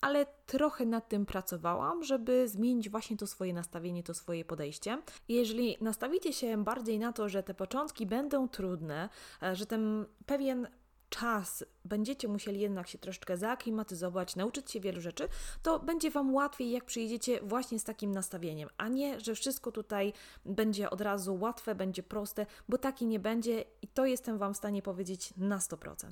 ale 0.00 0.26
trochę 0.46 0.86
nad 0.86 1.08
tym 1.08 1.26
pracowałam, 1.26 2.04
żeby 2.04 2.48
zmienić 2.48 2.90
właśnie 2.90 3.16
to 3.16 3.26
swoje 3.26 3.52
nastawienie, 3.52 4.02
to 4.02 4.14
swoje 4.14 4.44
podejście. 4.44 5.02
Jeżeli 5.28 5.76
nastawicie 5.80 6.32
się 6.32 6.64
bardziej 6.64 6.98
na 6.98 7.12
to, 7.12 7.28
że 7.28 7.42
te 7.42 7.54
początki 7.54 8.06
będą 8.06 8.48
trudne, 8.48 9.08
e, 9.42 9.56
że 9.56 9.66
ten 9.66 10.06
pewien 10.26 10.68
czas 11.08 11.64
będziecie 11.84 12.28
musieli 12.28 12.60
jednak 12.60 12.88
się 12.88 12.98
troszeczkę 12.98 13.36
zaaklimatyzować, 13.36 14.36
nauczyć 14.36 14.70
się 14.70 14.80
wielu 14.80 15.00
rzeczy, 15.00 15.28
to 15.62 15.78
będzie 15.78 16.10
Wam 16.10 16.34
łatwiej, 16.34 16.70
jak 16.70 16.84
przyjedziecie 16.84 17.40
właśnie 17.42 17.78
z 17.78 17.84
takim 17.84 18.12
nastawieniem, 18.12 18.68
a 18.76 18.88
nie, 18.88 19.20
że 19.20 19.34
wszystko 19.34 19.72
tutaj 19.72 20.12
będzie 20.44 20.90
od 20.90 21.00
razu 21.00 21.38
łatwe, 21.40 21.74
będzie 21.74 22.02
proste, 22.02 22.46
bo 22.68 22.78
taki 22.78 23.06
nie 23.06 23.20
będzie 23.20 23.64
i 23.82 23.88
to 23.88 24.06
jestem 24.06 24.38
Wam 24.38 24.54
w 24.54 24.56
stanie 24.56 24.82
powiedzieć 24.82 25.34
na 25.36 25.58
100% 25.58 26.10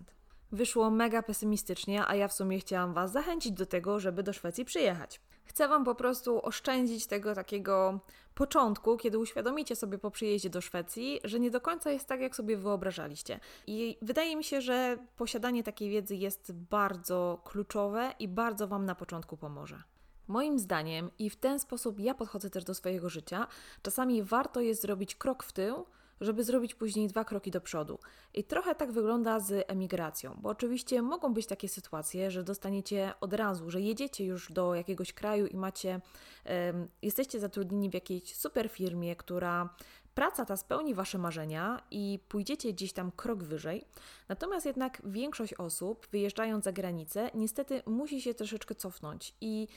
wyszło 0.55 0.91
mega 0.91 1.23
pesymistycznie, 1.23 2.07
a 2.07 2.15
ja 2.15 2.29
w 2.29 2.33
sumie 2.33 2.59
chciałam 2.59 2.95
Was 2.95 3.13
zachęcić 3.13 3.53
do 3.53 3.67
tego, 3.67 4.01
żeby 4.01 4.23
do 4.23 4.33
Szwecji 4.33 4.65
przyjechać. 4.65 5.21
Chcę 5.45 5.69
Wam 5.69 5.85
po 5.85 5.95
prostu 5.95 6.47
oszczędzić 6.47 7.07
tego 7.07 7.35
takiego 7.35 8.01
początku, 8.35 8.97
kiedy 8.97 9.19
uświadomicie 9.19 9.77
sobie 9.77 9.99
po 9.99 10.11
przyjeździe 10.11 10.51
do 10.51 10.61
Szwecji, 10.61 11.21
że 11.25 11.41
nie 11.41 11.51
do 11.51 11.61
końca 11.61 11.91
jest 11.91 12.09
tak, 12.09 12.21
jak 12.21 12.37
sobie 12.37 12.57
wyobrażaliście. 12.57 13.41
I 13.67 13.99
wydaje 14.03 14.37
mi 14.37 14.45
się, 14.45 14.61
że 14.61 14.99
posiadanie 15.17 15.63
takiej 15.63 15.91
wiedzy 15.91 16.17
jest 16.17 16.53
bardzo 16.53 17.41
kluczowe 17.45 18.13
i 18.19 18.29
bardzo 18.29 18.69
Wam 18.69 18.85
na 18.85 18.95
początku 18.95 19.37
pomoże. 19.37 19.83
Moim 20.29 20.59
zdaniem, 20.59 21.11
i 21.19 21.31
w 21.31 21.37
ten 21.37 21.59
sposób 21.59 22.01
ja 22.01 22.15
podchodzę 22.15 22.51
też 22.51 22.65
do 22.65 22.75
swojego 22.75 23.11
życia, 23.11 23.47
czasami 23.83 24.23
warto 24.23 24.61
jest 24.61 24.83
zrobić 24.83 25.15
krok 25.15 25.43
w 25.43 25.53
tył, 25.53 25.87
żeby 26.25 26.45
zrobić 26.45 26.75
później 26.75 27.09
dwa 27.09 27.25
kroki 27.25 27.51
do 27.51 27.61
przodu. 27.61 27.99
I 28.35 28.45
trochę 28.45 28.75
tak 28.75 28.93
wygląda 28.93 29.41
z 29.41 29.65
emigracją, 29.71 30.39
bo 30.43 30.49
oczywiście 30.49 31.03
mogą 31.03 31.35
być 31.35 31.47
takie 31.47 31.69
sytuacje, 31.69 32.31
że 32.31 32.45
dostaniecie 32.45 33.13
od 33.21 33.33
razu, 33.33 33.71
że 33.71 33.81
jedziecie 33.81 34.25
już 34.25 34.53
do 34.53 34.75
jakiegoś 34.75 35.13
kraju 35.13 35.47
i 35.47 35.57
macie, 35.57 36.01
um, 36.47 36.89
jesteście 37.03 37.41
zatrudnieni 37.41 37.91
w 37.91 37.95
jakiejś 37.95 38.37
super 38.37 38.69
firmie, 38.69 39.17
która 39.17 39.75
praca 40.15 40.45
ta 40.45 40.57
spełni 40.57 40.95
Wasze 40.95 41.19
marzenia 41.19 41.83
i 41.91 42.19
pójdziecie 42.29 42.73
gdzieś 42.73 42.93
tam 42.93 43.13
krok 43.13 43.43
wyżej. 43.43 43.85
Natomiast 44.29 44.67
jednak 44.67 45.03
większość 45.05 45.55
osób, 45.55 46.07
wyjeżdżając 46.11 46.65
za 46.65 46.73
granicę, 46.73 47.31
niestety 47.35 47.83
musi 47.87 48.23
się 48.23 48.35
troszeczkę 48.35 48.75
cofnąć 48.75 49.35
i 49.41 49.69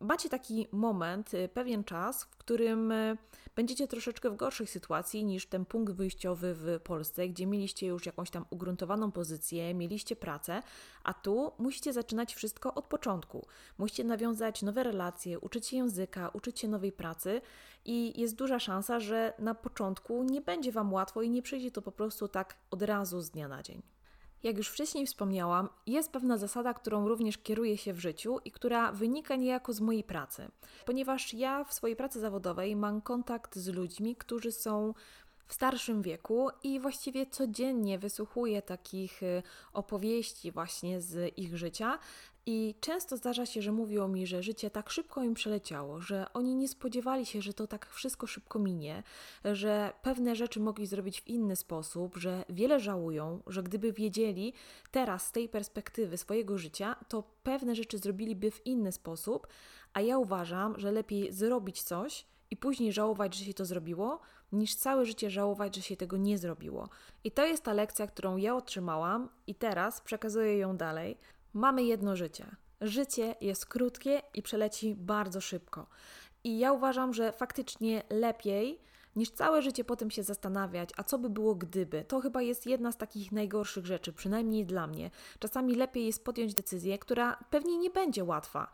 macie 0.00 0.28
taki 0.28 0.68
moment, 0.72 1.34
y, 1.34 1.48
pewien 1.48 1.84
czas, 1.84 2.24
w 2.24 2.36
którym 2.36 2.92
y, 2.92 3.16
będziecie 3.56 3.88
troszeczkę 3.88 4.30
w 4.30 4.36
gorszej 4.36 4.66
sytuacji 4.66 5.24
niż 5.24 5.46
ten 5.46 5.64
punkt 5.64 5.92
wyjściowy 5.92 6.54
w 6.54 6.80
Polsce, 6.84 7.28
gdzie 7.28 7.46
mieliście 7.46 7.86
już 7.86 8.06
jakąś 8.06 8.30
tam 8.30 8.44
ugruntowaną 8.50 9.12
pozycję, 9.12 9.74
mieliście 9.74 10.16
pracę, 10.16 10.62
a 11.04 11.14
tu 11.14 11.52
musicie 11.58 11.92
zaczynać 11.92 12.34
wszystko 12.34 12.74
od 12.74 12.86
początku. 12.86 13.46
Musicie 13.78 14.04
nawiązać 14.04 14.62
nowe 14.62 14.82
relacje, 14.82 15.38
uczyć 15.38 15.66
się 15.66 15.76
języka, 15.76 16.28
uczyć 16.28 16.60
się 16.60 16.68
nowej 16.68 16.92
pracy 16.92 17.40
i 17.84 18.20
jest 18.20 18.34
duża 18.34 18.58
szansa, 18.58 19.00
że 19.00 19.32
na 19.38 19.54
początku 19.54 20.22
nie 20.22 20.40
będzie 20.40 20.72
Wam 20.72 20.92
łatwo 20.92 21.22
i 21.22 21.30
nie 21.30 21.42
przyjdzie 21.42 21.70
to 21.70 21.82
po 21.82 21.92
prostu 21.92 22.28
tak 22.28 22.56
od 22.70 22.82
razu 22.82 23.20
z 23.20 23.30
dnia 23.30 23.48
na 23.48 23.62
dzień. 23.62 23.82
Jak 24.42 24.56
już 24.56 24.68
wcześniej 24.68 25.06
wspomniałam, 25.06 25.68
jest 25.86 26.12
pewna 26.12 26.38
zasada, 26.38 26.74
którą 26.74 27.08
również 27.08 27.38
kieruję 27.38 27.78
się 27.78 27.92
w 27.92 27.98
życiu 27.98 28.38
i 28.44 28.50
która 28.50 28.92
wynika 28.92 29.36
niejako 29.36 29.72
z 29.72 29.80
mojej 29.80 30.04
pracy, 30.04 30.48
ponieważ 30.86 31.34
ja 31.34 31.64
w 31.64 31.74
swojej 31.74 31.96
pracy 31.96 32.20
zawodowej 32.20 32.76
mam 32.76 33.00
kontakt 33.00 33.56
z 33.56 33.68
ludźmi, 33.68 34.16
którzy 34.16 34.52
są 34.52 34.94
w 35.46 35.54
starszym 35.54 36.02
wieku 36.02 36.48
i 36.62 36.80
właściwie 36.80 37.26
codziennie 37.26 37.98
wysłuchuję 37.98 38.62
takich 38.62 39.22
y, 39.22 39.42
opowieści 39.72 40.52
właśnie 40.52 41.00
z 41.00 41.38
ich 41.38 41.56
życia 41.56 41.98
i 42.52 42.74
często 42.80 43.16
zdarza 43.16 43.46
się, 43.46 43.62
że 43.62 43.72
mówią 43.72 44.08
mi, 44.08 44.26
że 44.26 44.42
życie 44.42 44.70
tak 44.70 44.90
szybko 44.90 45.22
im 45.22 45.34
przeleciało, 45.34 46.00
że 46.00 46.26
oni 46.32 46.54
nie 46.54 46.68
spodziewali 46.68 47.26
się, 47.26 47.42
że 47.42 47.54
to 47.54 47.66
tak 47.66 47.86
wszystko 47.86 48.26
szybko 48.26 48.58
minie, 48.58 49.02
że 49.44 49.92
pewne 50.02 50.36
rzeczy 50.36 50.60
mogli 50.60 50.86
zrobić 50.86 51.20
w 51.20 51.28
inny 51.28 51.56
sposób, 51.56 52.16
że 52.16 52.44
wiele 52.48 52.80
żałują, 52.80 53.42
że 53.46 53.62
gdyby 53.62 53.92
wiedzieli 53.92 54.52
teraz 54.90 55.26
z 55.26 55.32
tej 55.32 55.48
perspektywy 55.48 56.16
swojego 56.16 56.58
życia, 56.58 56.96
to 57.08 57.22
pewne 57.42 57.74
rzeczy 57.74 57.98
zrobiliby 57.98 58.50
w 58.50 58.66
inny 58.66 58.92
sposób, 58.92 59.46
a 59.92 60.00
ja 60.00 60.18
uważam, 60.18 60.80
że 60.80 60.92
lepiej 60.92 61.32
zrobić 61.32 61.82
coś 61.82 62.26
i 62.50 62.56
później 62.56 62.92
żałować, 62.92 63.34
że 63.34 63.44
się 63.44 63.54
to 63.54 63.64
zrobiło, 63.64 64.20
niż 64.52 64.74
całe 64.74 65.06
życie 65.06 65.30
żałować, 65.30 65.76
że 65.76 65.82
się 65.82 65.96
tego 65.96 66.16
nie 66.16 66.38
zrobiło. 66.38 66.88
I 67.24 67.30
to 67.30 67.46
jest 67.46 67.64
ta 67.64 67.72
lekcja, 67.72 68.06
którą 68.06 68.36
ja 68.36 68.56
otrzymałam 68.56 69.28
i 69.46 69.54
teraz 69.54 70.00
przekazuję 70.00 70.58
ją 70.58 70.76
dalej. 70.76 71.18
Mamy 71.52 71.84
jedno 71.84 72.16
życie. 72.16 72.56
Życie 72.80 73.34
jest 73.40 73.66
krótkie 73.66 74.22
i 74.34 74.42
przeleci 74.42 74.94
bardzo 74.94 75.40
szybko. 75.40 75.86
I 76.44 76.58
ja 76.58 76.72
uważam, 76.72 77.14
że 77.14 77.32
faktycznie 77.32 78.02
lepiej 78.10 78.80
niż 79.16 79.30
całe 79.30 79.62
życie 79.62 79.84
potem 79.84 80.10
się 80.10 80.22
zastanawiać, 80.22 80.90
a 80.96 81.04
co 81.04 81.18
by 81.18 81.30
było 81.30 81.54
gdyby. 81.54 82.04
To 82.04 82.20
chyba 82.20 82.42
jest 82.42 82.66
jedna 82.66 82.92
z 82.92 82.96
takich 82.96 83.32
najgorszych 83.32 83.86
rzeczy, 83.86 84.12
przynajmniej 84.12 84.66
dla 84.66 84.86
mnie. 84.86 85.10
Czasami 85.38 85.74
lepiej 85.74 86.06
jest 86.06 86.24
podjąć 86.24 86.54
decyzję, 86.54 86.98
która 86.98 87.44
pewnie 87.50 87.78
nie 87.78 87.90
będzie 87.90 88.24
łatwa, 88.24 88.70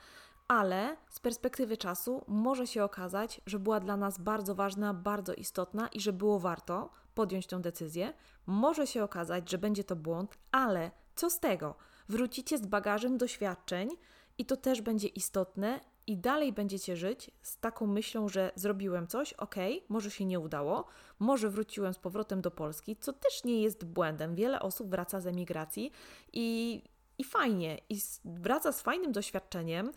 ale 0.49 0.97
z 1.09 1.21
perspektywy 1.21 1.77
czasu 1.77 2.25
może 2.29 2.67
się 2.67 2.85
okazać, 2.85 3.41
że 3.47 3.59
była 3.59 3.81
dla 3.81 3.97
nas 3.97 4.19
bardzo 4.19 4.55
ważna, 4.55 4.95
bardzo 4.95 5.35
istotna 5.35 5.89
i 5.89 6.01
że 6.01 6.13
było 6.13 6.39
warto 6.39 6.91
podjąć 7.15 7.47
tę 7.47 7.61
decyzję. 7.61 8.13
Może 8.47 8.87
się 8.87 9.05
okazać, 9.05 9.51
że 9.51 9.59
będzie 9.59 9.85
to 9.85 9.97
błąd, 9.97 10.39
ale 10.53 10.91
co 11.15 11.31
z 11.31 11.41
tego? 11.41 11.75
Wrócicie 12.09 12.59
z 12.59 12.67
bagażem 12.67 13.19
doświadczeń 13.19 13.91
i 14.39 14.47
to 14.47 14.57
też 14.57 14.83
będzie 14.83 15.09
istotne 15.09 15.81
i 16.07 16.17
dalej 16.17 16.53
będziecie 16.53 16.97
żyć 16.97 17.31
z 17.43 17.59
taką 17.59 17.87
myślą, 17.87 18.29
że 18.29 18.53
zrobiłem 18.55 19.07
coś, 19.07 19.33
ok, 19.33 19.55
może 19.89 20.11
się 20.11 20.25
nie 20.25 20.41
udało, 20.41 20.87
może 21.19 21.51
wróciłem 21.51 21.95
z 21.95 21.99
powrotem 21.99 22.41
do 22.41 22.51
Polski, 22.51 22.97
co 22.97 23.13
też 23.13 23.45
nie 23.45 23.63
jest 23.63 23.85
błędem. 23.85 24.35
Wiele 24.35 24.61
osób 24.61 24.91
wraca 24.91 25.21
z 25.21 25.27
emigracji 25.27 25.93
i 26.33 26.83
i 27.19 27.25
fajnie, 27.25 27.79
i 27.89 27.99
wraca 28.25 28.73
z 28.73 28.83
fajnym 28.83 29.13
doświadczeniem, 29.13 29.89
y, 29.89 29.93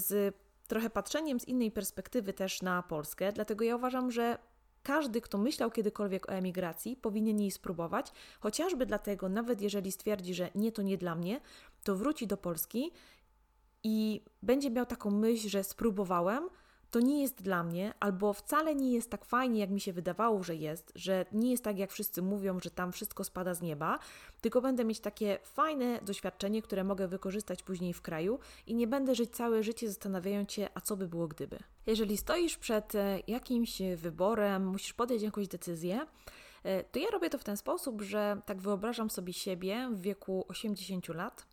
z 0.00 0.36
trochę 0.68 0.90
patrzeniem 0.90 1.40
z 1.40 1.48
innej 1.48 1.70
perspektywy 1.70 2.32
też 2.32 2.62
na 2.62 2.82
Polskę. 2.82 3.32
Dlatego 3.32 3.64
ja 3.64 3.76
uważam, 3.76 4.10
że 4.10 4.38
każdy, 4.82 5.20
kto 5.20 5.38
myślał 5.38 5.70
kiedykolwiek 5.70 6.28
o 6.28 6.32
emigracji, 6.32 6.96
powinien 6.96 7.40
jej 7.40 7.50
spróbować, 7.50 8.12
chociażby 8.40 8.86
dlatego, 8.86 9.28
nawet 9.28 9.60
jeżeli 9.60 9.92
stwierdzi, 9.92 10.34
że 10.34 10.50
nie, 10.54 10.72
to 10.72 10.82
nie 10.82 10.98
dla 10.98 11.14
mnie, 11.14 11.40
to 11.84 11.96
wróci 11.96 12.26
do 12.26 12.36
Polski 12.36 12.90
i 13.84 14.24
będzie 14.42 14.70
miał 14.70 14.86
taką 14.86 15.10
myśl, 15.10 15.48
że 15.48 15.64
spróbowałem, 15.64 16.48
to 16.90 17.00
nie 17.00 17.22
jest 17.22 17.42
dla 17.42 17.62
mnie, 17.62 17.94
albo 18.00 18.32
wcale 18.32 18.74
nie 18.74 18.92
jest 18.92 19.10
tak 19.10 19.24
fajnie, 19.24 19.60
jak 19.60 19.70
mi 19.70 19.80
się 19.80 19.92
wydawało, 19.92 20.42
że 20.42 20.54
jest, 20.54 20.92
że 20.94 21.26
nie 21.32 21.50
jest 21.50 21.64
tak, 21.64 21.78
jak 21.78 21.90
wszyscy 21.90 22.22
mówią, 22.22 22.60
że 22.60 22.70
tam 22.70 22.92
wszystko 22.92 23.24
spada 23.24 23.54
z 23.54 23.62
nieba, 23.62 23.98
tylko 24.40 24.60
będę 24.60 24.84
mieć 24.84 25.00
takie 25.00 25.38
fajne 25.42 26.00
doświadczenie, 26.02 26.62
które 26.62 26.84
mogę 26.84 27.08
wykorzystać 27.08 27.62
później 27.62 27.92
w 27.92 28.02
kraju 28.02 28.38
i 28.66 28.74
nie 28.74 28.86
będę 28.86 29.14
żyć 29.14 29.30
całe 29.30 29.62
życie 29.62 29.88
zastanawiając 29.88 30.52
się, 30.52 30.68
a 30.74 30.80
co 30.80 30.96
by 30.96 31.08
było 31.08 31.28
gdyby. 31.28 31.58
Jeżeli 31.86 32.16
stoisz 32.16 32.56
przed 32.56 32.94
e, 32.94 33.18
jakimś 33.26 33.82
wyborem, 33.96 34.66
musisz 34.66 34.92
podjąć 34.92 35.22
jakąś 35.22 35.48
decyzję, 35.48 36.06
e, 36.62 36.84
to 36.84 36.98
ja 36.98 37.10
robię 37.10 37.30
to 37.30 37.38
w 37.38 37.44
ten 37.44 37.56
sposób, 37.56 38.02
że 38.02 38.40
tak 38.46 38.60
wyobrażam 38.60 39.10
sobie 39.10 39.32
siebie 39.32 39.90
w 39.92 40.00
wieku 40.00 40.44
80 40.48 41.08
lat 41.08 41.49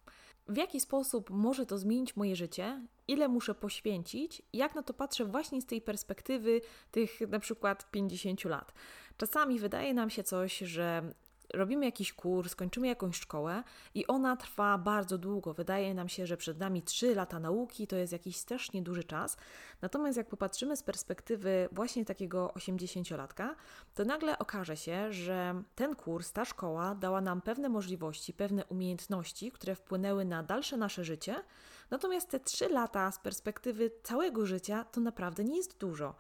w 0.50 0.58
jaki 0.58 0.80
sposób 0.80 1.30
może 1.30 1.66
to 1.66 1.78
zmienić 1.78 2.16
moje 2.16 2.36
życie, 2.36 2.88
ile 3.08 3.28
muszę 3.28 3.56
poświęcić, 3.56 4.42
jak 4.54 4.76
na 4.76 4.84
to 4.84 4.94
patrzę 4.94 5.26
właśnie 5.26 5.62
z 5.62 5.66
tej 5.66 5.82
perspektywy 5.82 6.62
tych 6.92 7.22
na 7.22 7.40
przykład 7.40 7.92
50 7.92 8.46
lat. 8.46 8.74
Czasami 9.18 9.60
wydaje 9.60 9.94
nam 9.94 10.10
się 10.10 10.24
coś, 10.24 10.58
że 10.58 11.14
robimy 11.54 11.86
jakiś 11.86 12.14
kurs, 12.14 12.56
kończymy 12.56 12.88
jakąś 12.88 13.16
szkołę 13.16 13.64
i 13.94 14.08
ona 14.08 14.38
trwa 14.38 14.78
bardzo 14.78 15.18
długo. 15.18 15.54
Wydaje 15.54 15.94
nam 15.94 16.10
się, 16.10 16.28
że 16.28 16.38
przed 16.38 16.60
nami 16.60 16.82
3 16.82 17.16
lata 17.16 17.40
nauki 17.40 17.88
to 17.88 17.96
jest 17.96 18.14
jakiś 18.14 18.38
strasznie 18.38 18.82
duży 18.82 19.04
czas. 19.04 19.38
Natomiast 19.82 20.18
jak 20.18 20.30
popatrzymy 20.30 20.78
z 20.78 20.84
perspektywy 20.84 21.70
właśnie 21.72 22.06
takiego 22.06 22.54
80-latka, 22.56 23.56
to 23.94 24.06
nagle 24.06 24.40
okaże 24.40 24.78
się, 24.78 25.14
że 25.14 25.64
ten 25.76 25.96
kurs, 25.96 26.32
ta 26.32 26.46
szkoła 26.46 26.96
dała 26.96 27.22
nam 27.22 27.42
pewne 27.42 27.70
możliwości, 27.70 28.34
pewne 28.34 28.66
umiejętności, 28.66 29.52
które 29.52 29.76
wpłynęły 29.76 30.26
na 30.26 30.44
dalsze 30.44 30.78
nasze 30.78 31.04
życie. 31.04 31.36
Natomiast 31.90 32.30
te 32.30 32.40
3 32.40 32.70
lata 32.70 33.12
z 33.12 33.20
perspektywy 33.20 33.92
całego 34.04 34.46
życia 34.46 34.86
to 34.92 35.02
naprawdę 35.02 35.44
nie 35.44 35.58
jest 35.58 35.78
dużo. 35.78 36.16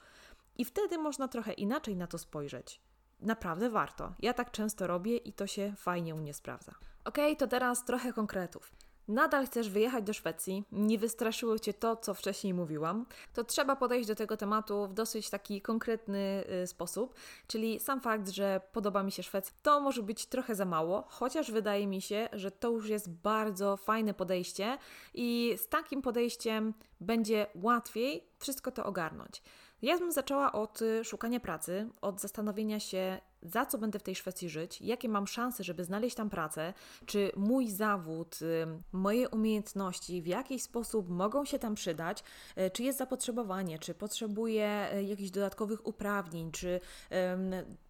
I 0.58 0.66
wtedy 0.66 0.98
można 0.98 1.28
trochę 1.28 1.54
inaczej 1.54 1.96
na 1.96 2.08
to 2.08 2.18
spojrzeć 2.18 2.87
naprawdę 3.20 3.70
warto. 3.70 4.14
Ja 4.20 4.34
tak 4.34 4.52
często 4.52 4.88
robię 4.88 5.18
i 5.18 5.34
to 5.34 5.48
się 5.48 5.74
fajnie 5.78 6.16
u 6.16 6.18
mnie 6.18 6.34
sprawdza. 6.34 6.72
Ok, 7.06 7.18
to 7.38 7.48
teraz 7.48 7.86
trochę 7.86 8.14
konkretów. 8.14 8.72
Nadal 9.08 9.46
chcesz 9.46 9.70
wyjechać 9.70 10.04
do 10.04 10.14
Szwecji, 10.14 10.64
nie 10.72 10.98
wystraszyło 10.98 11.60
Cię 11.60 11.74
to, 11.74 11.96
co 11.96 12.14
wcześniej 12.14 12.54
mówiłam, 12.54 13.06
to 13.34 13.44
trzeba 13.44 13.76
podejść 13.76 14.08
do 14.08 14.16
tego 14.16 14.38
tematu 14.38 14.88
w 14.88 14.94
dosyć 14.94 15.30
taki 15.30 15.62
konkretny 15.62 16.44
y, 16.64 16.68
sposób, 16.68 17.16
czyli 17.48 17.80
sam 17.80 18.02
fakt, 18.02 18.30
że 18.30 18.62
podoba 18.72 19.04
mi 19.04 19.12
się 19.12 19.24
Szwecja, 19.24 19.54
to 19.64 19.82
może 19.82 20.04
być 20.04 20.26
trochę 20.26 20.56
za 20.56 20.66
mało, 20.66 21.06
chociaż 21.10 21.52
wydaje 21.52 21.88
mi 21.88 22.02
się, 22.02 22.30
że 22.34 22.52
to 22.52 22.70
już 22.70 22.90
jest 22.90 23.10
bardzo 23.10 23.78
fajne 23.78 24.14
podejście 24.14 24.78
i 25.14 25.56
z 25.58 25.68
takim 25.68 26.02
podejściem 26.02 26.74
będzie 27.02 27.48
łatwiej 27.56 28.30
wszystko 28.40 28.72
to 28.72 28.86
ogarnąć. 28.86 29.44
Ja 29.82 29.98
bym 29.98 30.12
zaczęła 30.12 30.52
od 30.52 30.82
y, 30.82 31.04
szukania 31.04 31.40
pracy, 31.40 31.90
od 32.02 32.22
zastanowienia 32.22 32.80
się, 32.80 33.22
za 33.42 33.66
co 33.66 33.78
będę 33.78 34.00
w 34.00 34.04
tej 34.04 34.16
Szwecji 34.16 34.50
żyć, 34.50 34.82
jakie 34.82 35.10
mam 35.10 35.28
szanse, 35.28 35.64
żeby 35.64 35.84
znaleźć 35.84 36.16
tam 36.16 36.30
pracę, 36.30 36.74
czy 37.06 37.32
mój 37.36 37.70
zawód, 37.70 38.40
y, 38.42 38.68
moje 38.92 39.30
umiejętności 39.30 40.22
w 40.22 40.28
jakiś 40.28 40.64
sposób 40.64 41.10
mogą 41.10 41.46
się 41.46 41.60
tam 41.60 41.76
przydać, 41.76 42.24
y, 42.58 42.72
czy 42.72 42.84
jest 42.84 42.98
zapotrzebowanie, 42.98 43.80
czy 43.80 43.94
potrzebuję 43.94 44.90
jakichś 45.06 45.30
dodatkowych 45.30 45.88
uprawnień, 45.88 46.52
czy 46.52 46.80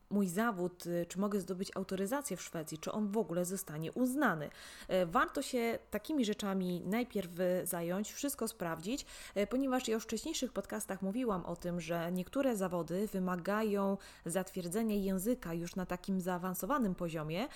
mój 0.10 0.28
zawód, 0.28 0.86
y, 0.86 1.06
czy 1.10 1.20
mogę 1.20 1.40
zdobyć 1.40 1.72
autoryzację 1.76 2.38
w 2.38 2.42
Szwecji, 2.42 2.78
czy 2.78 2.92
on 2.92 3.08
w 3.08 3.18
ogóle 3.18 3.46
zostanie 3.46 3.92
uznany. 3.92 4.50
E, 4.88 5.06
warto 5.06 5.42
się 5.42 5.80
takimi 5.92 6.26
rzeczami 6.26 6.82
najpierw 6.86 7.32
zająć, 7.64 8.14
wszystko 8.14 8.48
sprawdzić, 8.48 9.06
ponieważ 9.50 9.88
ja 9.88 10.00
w 10.00 10.04
wcześniejszych 10.04 10.54
podcastach 10.54 11.02
mówiłam 11.02 11.46
o 11.46 11.56
tym, 11.56 11.82
że 11.82 12.12
niektóre 12.12 12.56
zawody 12.56 13.08
wymagają 13.08 13.98
zatwierdzenia 14.26 14.96
języka 14.96 15.54
już 15.54 15.76
na 15.76 15.86
takim 15.86 16.22
zaawansowanym 16.22 16.96
poziomie, 16.96 17.48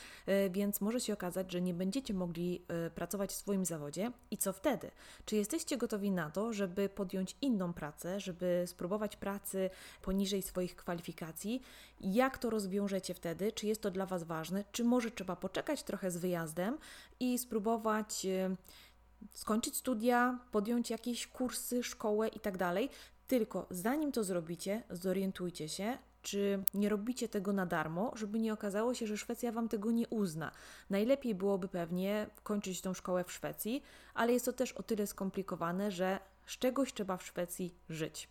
więc 0.51 0.81
może 0.81 0.99
się 0.99 1.13
okazać, 1.13 1.51
że 1.51 1.61
nie 1.61 1.73
będziecie 1.73 2.13
mogli 2.13 2.65
pracować 2.95 3.29
w 3.29 3.33
swoim 3.33 3.65
zawodzie. 3.65 4.11
I 4.31 4.37
co 4.37 4.53
wtedy? 4.53 4.91
Czy 5.25 5.35
jesteście 5.35 5.77
gotowi 5.77 6.11
na 6.11 6.31
to, 6.31 6.53
żeby 6.53 6.89
podjąć 6.89 7.35
inną 7.41 7.73
pracę, 7.73 8.19
żeby 8.19 8.63
spróbować 8.67 9.15
pracy 9.15 9.69
poniżej 10.01 10.41
swoich 10.41 10.75
kwalifikacji? 10.75 11.61
Jak 12.01 12.37
to 12.41 12.49
rozwiążecie 12.49 13.13
wtedy? 13.13 13.51
Czy 13.51 13.67
jest 13.67 13.81
to 13.81 13.91
dla 13.91 14.05
Was 14.05 14.23
ważne? 14.23 14.63
Czy 14.71 14.83
może 14.83 15.11
trzeba 15.11 15.35
poczekać 15.35 15.83
trochę 15.83 16.11
z 16.11 16.17
wyjazdem 16.17 16.77
i 17.19 17.37
spróbować 17.37 18.25
e, 18.25 18.55
skończyć 19.33 19.77
studia, 19.77 20.39
podjąć 20.51 20.89
jakieś 20.89 21.27
kursy, 21.27 21.83
szkołę 21.83 22.27
i 22.27 22.39
tak? 22.39 22.57
Tylko 23.27 23.67
zanim 23.69 24.11
to 24.11 24.23
zrobicie, 24.23 24.83
zorientujcie 24.89 25.69
się, 25.69 25.97
czy 26.21 26.63
nie 26.73 26.89
robicie 26.89 27.29
tego 27.29 27.53
na 27.53 27.65
darmo, 27.65 28.11
żeby 28.15 28.39
nie 28.39 28.53
okazało 28.53 28.93
się, 28.93 29.07
że 29.07 29.17
Szwecja 29.17 29.51
Wam 29.51 29.69
tego 29.69 29.91
nie 29.91 30.07
uzna. 30.07 30.51
Najlepiej 30.89 31.35
byłoby 31.35 31.67
pewnie 31.67 32.27
kończyć 32.43 32.81
tą 32.81 32.93
szkołę 32.93 33.23
w 33.23 33.31
Szwecji, 33.31 33.83
ale 34.13 34.33
jest 34.33 34.45
to 34.45 34.53
też 34.53 34.71
o 34.71 34.83
tyle 34.83 35.07
skomplikowane, 35.07 35.91
że 35.91 36.19
z 36.45 36.57
czegoś 36.57 36.93
trzeba 36.93 37.17
w 37.17 37.25
Szwecji 37.25 37.75
żyć. 37.89 38.29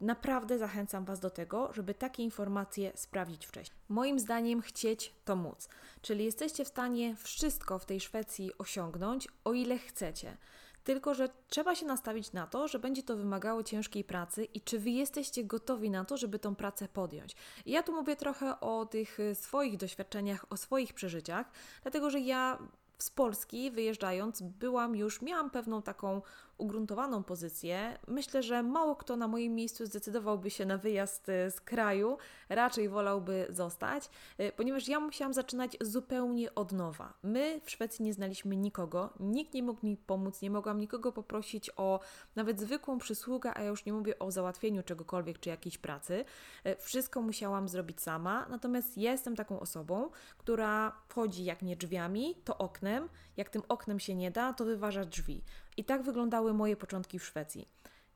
Naprawdę 0.00 0.58
zachęcam 0.58 1.04
Was 1.04 1.20
do 1.20 1.30
tego, 1.30 1.72
żeby 1.72 1.94
takie 1.94 2.22
informacje 2.22 2.92
sprawdzić 2.94 3.46
wcześniej. 3.46 3.78
Moim 3.88 4.18
zdaniem 4.18 4.62
chcieć 4.62 5.14
to 5.24 5.36
móc, 5.36 5.68
czyli 6.02 6.24
jesteście 6.24 6.64
w 6.64 6.68
stanie 6.68 7.16
wszystko 7.16 7.78
w 7.78 7.86
tej 7.86 8.00
Szwecji 8.00 8.50
osiągnąć, 8.58 9.28
o 9.44 9.52
ile 9.52 9.78
chcecie. 9.78 10.36
Tylko, 10.84 11.14
że 11.14 11.28
trzeba 11.48 11.74
się 11.74 11.86
nastawić 11.86 12.32
na 12.32 12.46
to, 12.46 12.68
że 12.68 12.78
będzie 12.78 13.02
to 13.02 13.16
wymagało 13.16 13.62
ciężkiej 13.62 14.04
pracy 14.04 14.44
i 14.44 14.60
czy 14.60 14.78
Wy 14.78 14.90
jesteście 14.90 15.44
gotowi 15.44 15.90
na 15.90 16.04
to, 16.04 16.16
żeby 16.16 16.38
tą 16.38 16.54
pracę 16.54 16.88
podjąć. 16.88 17.36
I 17.66 17.70
ja 17.70 17.82
tu 17.82 17.92
mówię 17.92 18.16
trochę 18.16 18.60
o 18.60 18.86
tych 18.86 19.18
swoich 19.34 19.76
doświadczeniach, 19.76 20.46
o 20.50 20.56
swoich 20.56 20.94
przeżyciach, 20.94 21.50
dlatego 21.82 22.10
że 22.10 22.20
ja 22.20 22.58
z 22.98 23.10
Polski 23.10 23.70
wyjeżdżając 23.70 24.42
byłam 24.42 24.96
już, 24.96 25.22
miałam 25.22 25.50
pewną 25.50 25.82
taką 25.82 26.22
ugruntowaną 26.58 27.24
pozycję. 27.24 27.98
Myślę, 28.06 28.42
że 28.42 28.62
mało 28.62 28.96
kto 28.96 29.16
na 29.16 29.28
moim 29.28 29.54
miejscu 29.54 29.86
zdecydowałby 29.86 30.50
się 30.50 30.66
na 30.66 30.78
wyjazd 30.78 31.28
e, 31.28 31.50
z 31.50 31.60
kraju, 31.60 32.18
raczej 32.48 32.88
wolałby 32.88 33.46
zostać, 33.50 34.10
e, 34.38 34.52
ponieważ 34.52 34.88
ja 34.88 35.00
musiałam 35.00 35.34
zaczynać 35.34 35.76
zupełnie 35.80 36.54
od 36.54 36.72
nowa. 36.72 37.12
My 37.22 37.60
w 37.64 37.70
Szwecji 37.70 38.04
nie 38.04 38.14
znaliśmy 38.14 38.56
nikogo, 38.56 39.10
nikt 39.20 39.54
nie 39.54 39.62
mógł 39.62 39.86
mi 39.86 39.96
pomóc, 39.96 40.42
nie 40.42 40.50
mogłam 40.50 40.80
nikogo 40.80 41.12
poprosić 41.12 41.70
o 41.76 42.00
nawet 42.36 42.60
zwykłą 42.60 42.98
przysługę, 42.98 43.52
a 43.54 43.62
ja 43.62 43.68
już 43.68 43.84
nie 43.84 43.92
mówię 43.92 44.18
o 44.18 44.30
załatwieniu 44.30 44.82
czegokolwiek 44.82 45.38
czy 45.38 45.48
jakiejś 45.48 45.78
pracy. 45.78 46.24
E, 46.64 46.76
wszystko 46.76 47.22
musiałam 47.22 47.68
zrobić 47.68 48.00
sama, 48.00 48.46
natomiast 48.50 48.98
ja 48.98 49.12
jestem 49.12 49.36
taką 49.36 49.60
osobą, 49.60 50.10
która 50.38 50.92
wchodzi 51.08 51.44
jak 51.44 51.62
nie 51.62 51.76
drzwiami, 51.76 52.34
to 52.44 52.58
oknem. 52.58 53.08
Jak 53.36 53.50
tym 53.50 53.62
oknem 53.68 54.00
się 54.00 54.14
nie 54.14 54.30
da, 54.30 54.52
to 54.52 54.64
wyważa 54.64 55.04
drzwi. 55.04 55.42
I 55.78 55.84
tak 55.84 56.02
wyglądały 56.02 56.54
moje 56.54 56.76
początki 56.76 57.18
w 57.18 57.24
Szwecji. 57.24 57.68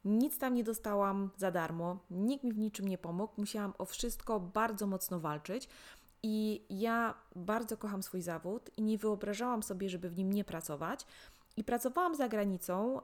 Nic 0.04 0.38
tam 0.38 0.54
nie 0.54 0.64
dostałam 0.64 1.30
za 1.36 1.50
darmo, 1.50 1.98
nikt 2.10 2.44
mi 2.44 2.52
w 2.52 2.58
niczym 2.58 2.88
nie 2.88 2.98
pomógł, 2.98 3.32
musiałam 3.36 3.72
o 3.78 3.84
wszystko 3.84 4.40
bardzo 4.40 4.86
mocno 4.86 5.20
walczyć. 5.20 5.68
I 6.22 6.62
ja 6.70 7.14
bardzo 7.36 7.76
kocham 7.76 8.02
swój 8.02 8.22
zawód 8.22 8.70
i 8.76 8.82
nie 8.82 8.98
wyobrażałam 8.98 9.62
sobie, 9.62 9.88
żeby 9.88 10.10
w 10.10 10.18
nim 10.18 10.32
nie 10.32 10.44
pracować. 10.44 11.06
I 11.56 11.64
pracowałam 11.64 12.14
za 12.14 12.28
granicą 12.28 12.98
e, 12.98 13.02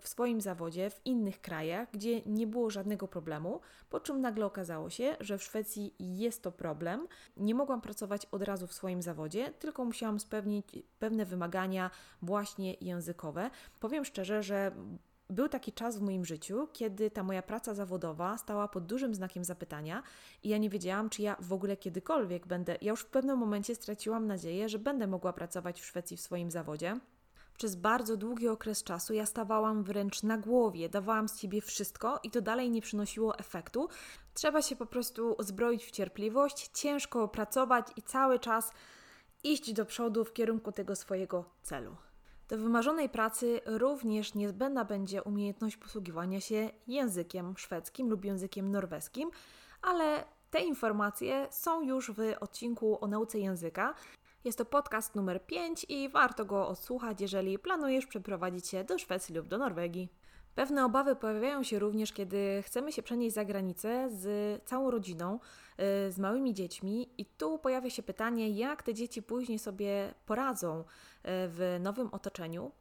w 0.00 0.08
swoim 0.08 0.40
zawodzie 0.40 0.90
w 0.90 1.00
innych 1.04 1.40
krajach, 1.40 1.88
gdzie 1.92 2.22
nie 2.26 2.46
było 2.46 2.70
żadnego 2.70 3.08
problemu, 3.08 3.60
po 3.90 4.00
czym 4.00 4.20
nagle 4.20 4.46
okazało 4.46 4.90
się, 4.90 5.16
że 5.20 5.38
w 5.38 5.42
Szwecji 5.42 5.94
jest 5.98 6.42
to 6.42 6.52
problem. 6.52 7.06
Nie 7.36 7.54
mogłam 7.54 7.80
pracować 7.80 8.26
od 8.26 8.42
razu 8.42 8.66
w 8.66 8.74
swoim 8.74 9.02
zawodzie, 9.02 9.52
tylko 9.58 9.84
musiałam 9.84 10.20
spełnić 10.20 10.66
pewne 10.98 11.24
wymagania 11.24 11.90
właśnie 12.22 12.74
językowe. 12.74 13.50
Powiem 13.80 14.04
szczerze, 14.04 14.42
że 14.42 14.72
był 15.30 15.48
taki 15.48 15.72
czas 15.72 15.98
w 15.98 16.02
moim 16.02 16.24
życiu, 16.24 16.68
kiedy 16.72 17.10
ta 17.10 17.22
moja 17.22 17.42
praca 17.42 17.74
zawodowa 17.74 18.38
stała 18.38 18.68
pod 18.68 18.86
dużym 18.86 19.14
znakiem 19.14 19.44
zapytania 19.44 20.02
i 20.42 20.48
ja 20.48 20.58
nie 20.58 20.70
wiedziałam, 20.70 21.10
czy 21.10 21.22
ja 21.22 21.36
w 21.40 21.52
ogóle 21.52 21.76
kiedykolwiek 21.76 22.46
będę. 22.46 22.76
Ja 22.82 22.90
już 22.90 23.00
w 23.00 23.06
pewnym 23.06 23.38
momencie 23.38 23.74
straciłam 23.74 24.26
nadzieję, 24.26 24.68
że 24.68 24.78
będę 24.78 25.06
mogła 25.06 25.32
pracować 25.32 25.80
w 25.80 25.86
Szwecji 25.86 26.16
w 26.16 26.20
swoim 26.20 26.50
zawodzie. 26.50 27.00
Przez 27.56 27.74
bardzo 27.74 28.16
długi 28.16 28.48
okres 28.48 28.82
czasu 28.82 29.14
ja 29.14 29.26
stawałam 29.26 29.82
wręcz 29.84 30.22
na 30.22 30.38
głowie, 30.38 30.88
dawałam 30.88 31.28
z 31.28 31.40
siebie 31.40 31.60
wszystko 31.60 32.20
i 32.22 32.30
to 32.30 32.40
dalej 32.40 32.70
nie 32.70 32.82
przynosiło 32.82 33.38
efektu. 33.38 33.88
Trzeba 34.34 34.62
się 34.62 34.76
po 34.76 34.86
prostu 34.86 35.36
zbroić 35.38 35.84
w 35.84 35.90
cierpliwość, 35.90 36.70
ciężko 36.74 37.28
pracować 37.28 37.86
i 37.96 38.02
cały 38.02 38.38
czas 38.38 38.72
iść 39.44 39.72
do 39.72 39.86
przodu 39.86 40.24
w 40.24 40.32
kierunku 40.32 40.72
tego 40.72 40.96
swojego 40.96 41.44
celu. 41.62 41.96
Do 42.48 42.58
wymarzonej 42.58 43.08
pracy 43.08 43.60
również 43.66 44.34
niezbędna 44.34 44.84
będzie 44.84 45.22
umiejętność 45.22 45.76
posługiwania 45.76 46.40
się 46.40 46.70
językiem 46.86 47.54
szwedzkim 47.56 48.10
lub 48.10 48.24
językiem 48.24 48.70
norweskim, 48.70 49.30
ale 49.82 50.24
te 50.50 50.60
informacje 50.60 51.46
są 51.50 51.82
już 51.82 52.10
w 52.10 52.18
odcinku 52.40 53.04
o 53.04 53.06
nauce 53.06 53.38
języka. 53.38 53.94
Jest 54.46 54.58
to 54.58 54.64
podcast 54.64 55.14
numer 55.14 55.46
5 55.46 55.86
i 55.88 56.08
warto 56.08 56.44
go 56.44 56.68
odsłuchać, 56.68 57.20
jeżeli 57.20 57.58
planujesz 57.58 58.06
przeprowadzić 58.06 58.68
się 58.68 58.84
do 58.84 58.98
Szwecji 58.98 59.34
lub 59.34 59.48
do 59.48 59.58
Norwegii. 59.58 60.08
Pewne 60.54 60.84
obawy 60.84 61.16
pojawiają 61.16 61.62
się 61.62 61.78
również, 61.78 62.12
kiedy 62.12 62.62
chcemy 62.62 62.92
się 62.92 63.02
przenieść 63.02 63.34
za 63.34 63.44
granicę 63.44 64.08
z 64.10 64.62
całą 64.64 64.90
rodziną, 64.90 65.38
y, 66.06 66.12
z 66.12 66.18
małymi 66.18 66.54
dziećmi, 66.54 67.08
i 67.18 67.24
tu 67.24 67.58
pojawia 67.58 67.90
się 67.90 68.02
pytanie, 68.02 68.50
jak 68.50 68.82
te 68.82 68.94
dzieci 68.94 69.22
później 69.22 69.58
sobie 69.58 70.14
poradzą 70.26 70.80
y, 70.80 70.84
w 71.26 71.78
nowym 71.80 72.08
otoczeniu. 72.12 72.72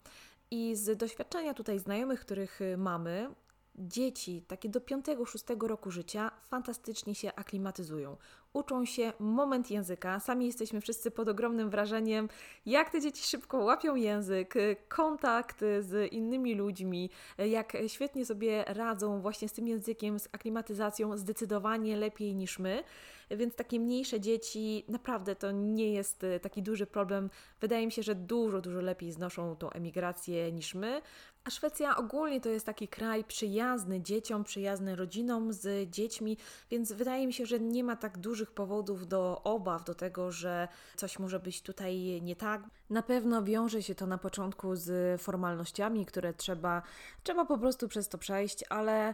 I 0.51 0.75
z 0.75 0.97
doświadczenia 0.97 1.53
tutaj 1.53 1.79
znajomych, 1.79 2.19
których 2.19 2.59
mamy, 2.77 3.29
dzieci 3.75 4.41
takie 4.47 4.69
do 4.69 4.79
5-6 4.79 5.67
roku 5.67 5.91
życia 5.91 6.31
fantastycznie 6.49 7.15
się 7.15 7.35
aklimatyzują 7.35 8.17
uczą 8.55 8.85
się 8.85 9.13
moment 9.19 9.71
języka. 9.71 10.19
Sami 10.19 10.45
jesteśmy 10.45 10.81
wszyscy 10.81 11.11
pod 11.11 11.29
ogromnym 11.29 11.69
wrażeniem, 11.69 12.29
jak 12.65 12.89
te 12.89 13.01
dzieci 13.01 13.23
szybko 13.23 13.57
łapią 13.57 13.95
język, 13.95 14.53
kontakt 14.87 15.59
z 15.79 16.13
innymi 16.13 16.55
ludźmi, 16.55 17.09
jak 17.37 17.77
świetnie 17.87 18.25
sobie 18.25 18.63
radzą 18.67 19.21
właśnie 19.21 19.49
z 19.49 19.53
tym 19.53 19.67
językiem, 19.67 20.19
z 20.19 20.27
aklimatyzacją, 20.31 21.17
zdecydowanie 21.17 21.97
lepiej 21.97 22.35
niż 22.35 22.59
my. 22.59 22.83
Więc 23.31 23.55
takie 23.55 23.79
mniejsze 23.79 24.19
dzieci, 24.19 24.85
naprawdę 24.87 25.35
to 25.35 25.51
nie 25.51 25.93
jest 25.93 26.25
taki 26.41 26.63
duży 26.63 26.85
problem. 26.85 27.29
Wydaje 27.61 27.85
mi 27.85 27.91
się, 27.91 28.03
że 28.03 28.15
dużo, 28.15 28.61
dużo 28.61 28.81
lepiej 28.81 29.11
znoszą 29.11 29.55
tą 29.55 29.69
emigrację 29.69 30.51
niż 30.51 30.75
my. 30.75 31.01
A 31.45 31.49
Szwecja 31.49 31.97
ogólnie 31.97 32.41
to 32.41 32.49
jest 32.49 32.65
taki 32.65 32.87
kraj 32.87 33.23
przyjazny 33.23 34.01
dzieciom, 34.01 34.43
przyjazny 34.43 34.95
rodzinom 34.95 35.53
z 35.53 35.89
dziećmi, 35.89 36.37
więc 36.69 36.91
wydaje 36.91 37.27
mi 37.27 37.33
się, 37.33 37.45
że 37.45 37.59
nie 37.59 37.83
ma 37.83 37.95
tak 37.95 38.17
dużych 38.17 38.51
powodów 38.51 39.07
do 39.07 39.41
obaw, 39.43 39.83
do 39.83 39.95
tego, 39.95 40.31
że 40.31 40.67
coś 40.95 41.19
może 41.19 41.39
być 41.39 41.61
tutaj 41.61 42.21
nie 42.21 42.35
tak. 42.35 42.63
Na 42.89 43.03
pewno 43.03 43.43
wiąże 43.43 43.83
się 43.83 43.95
to 43.95 44.07
na 44.07 44.17
początku 44.17 44.75
z 44.75 45.21
formalnościami, 45.21 46.05
które 46.05 46.33
trzeba, 46.33 46.81
trzeba 47.23 47.45
po 47.45 47.57
prostu 47.57 47.87
przez 47.87 48.09
to 48.09 48.17
przejść, 48.17 48.63
ale 48.69 49.13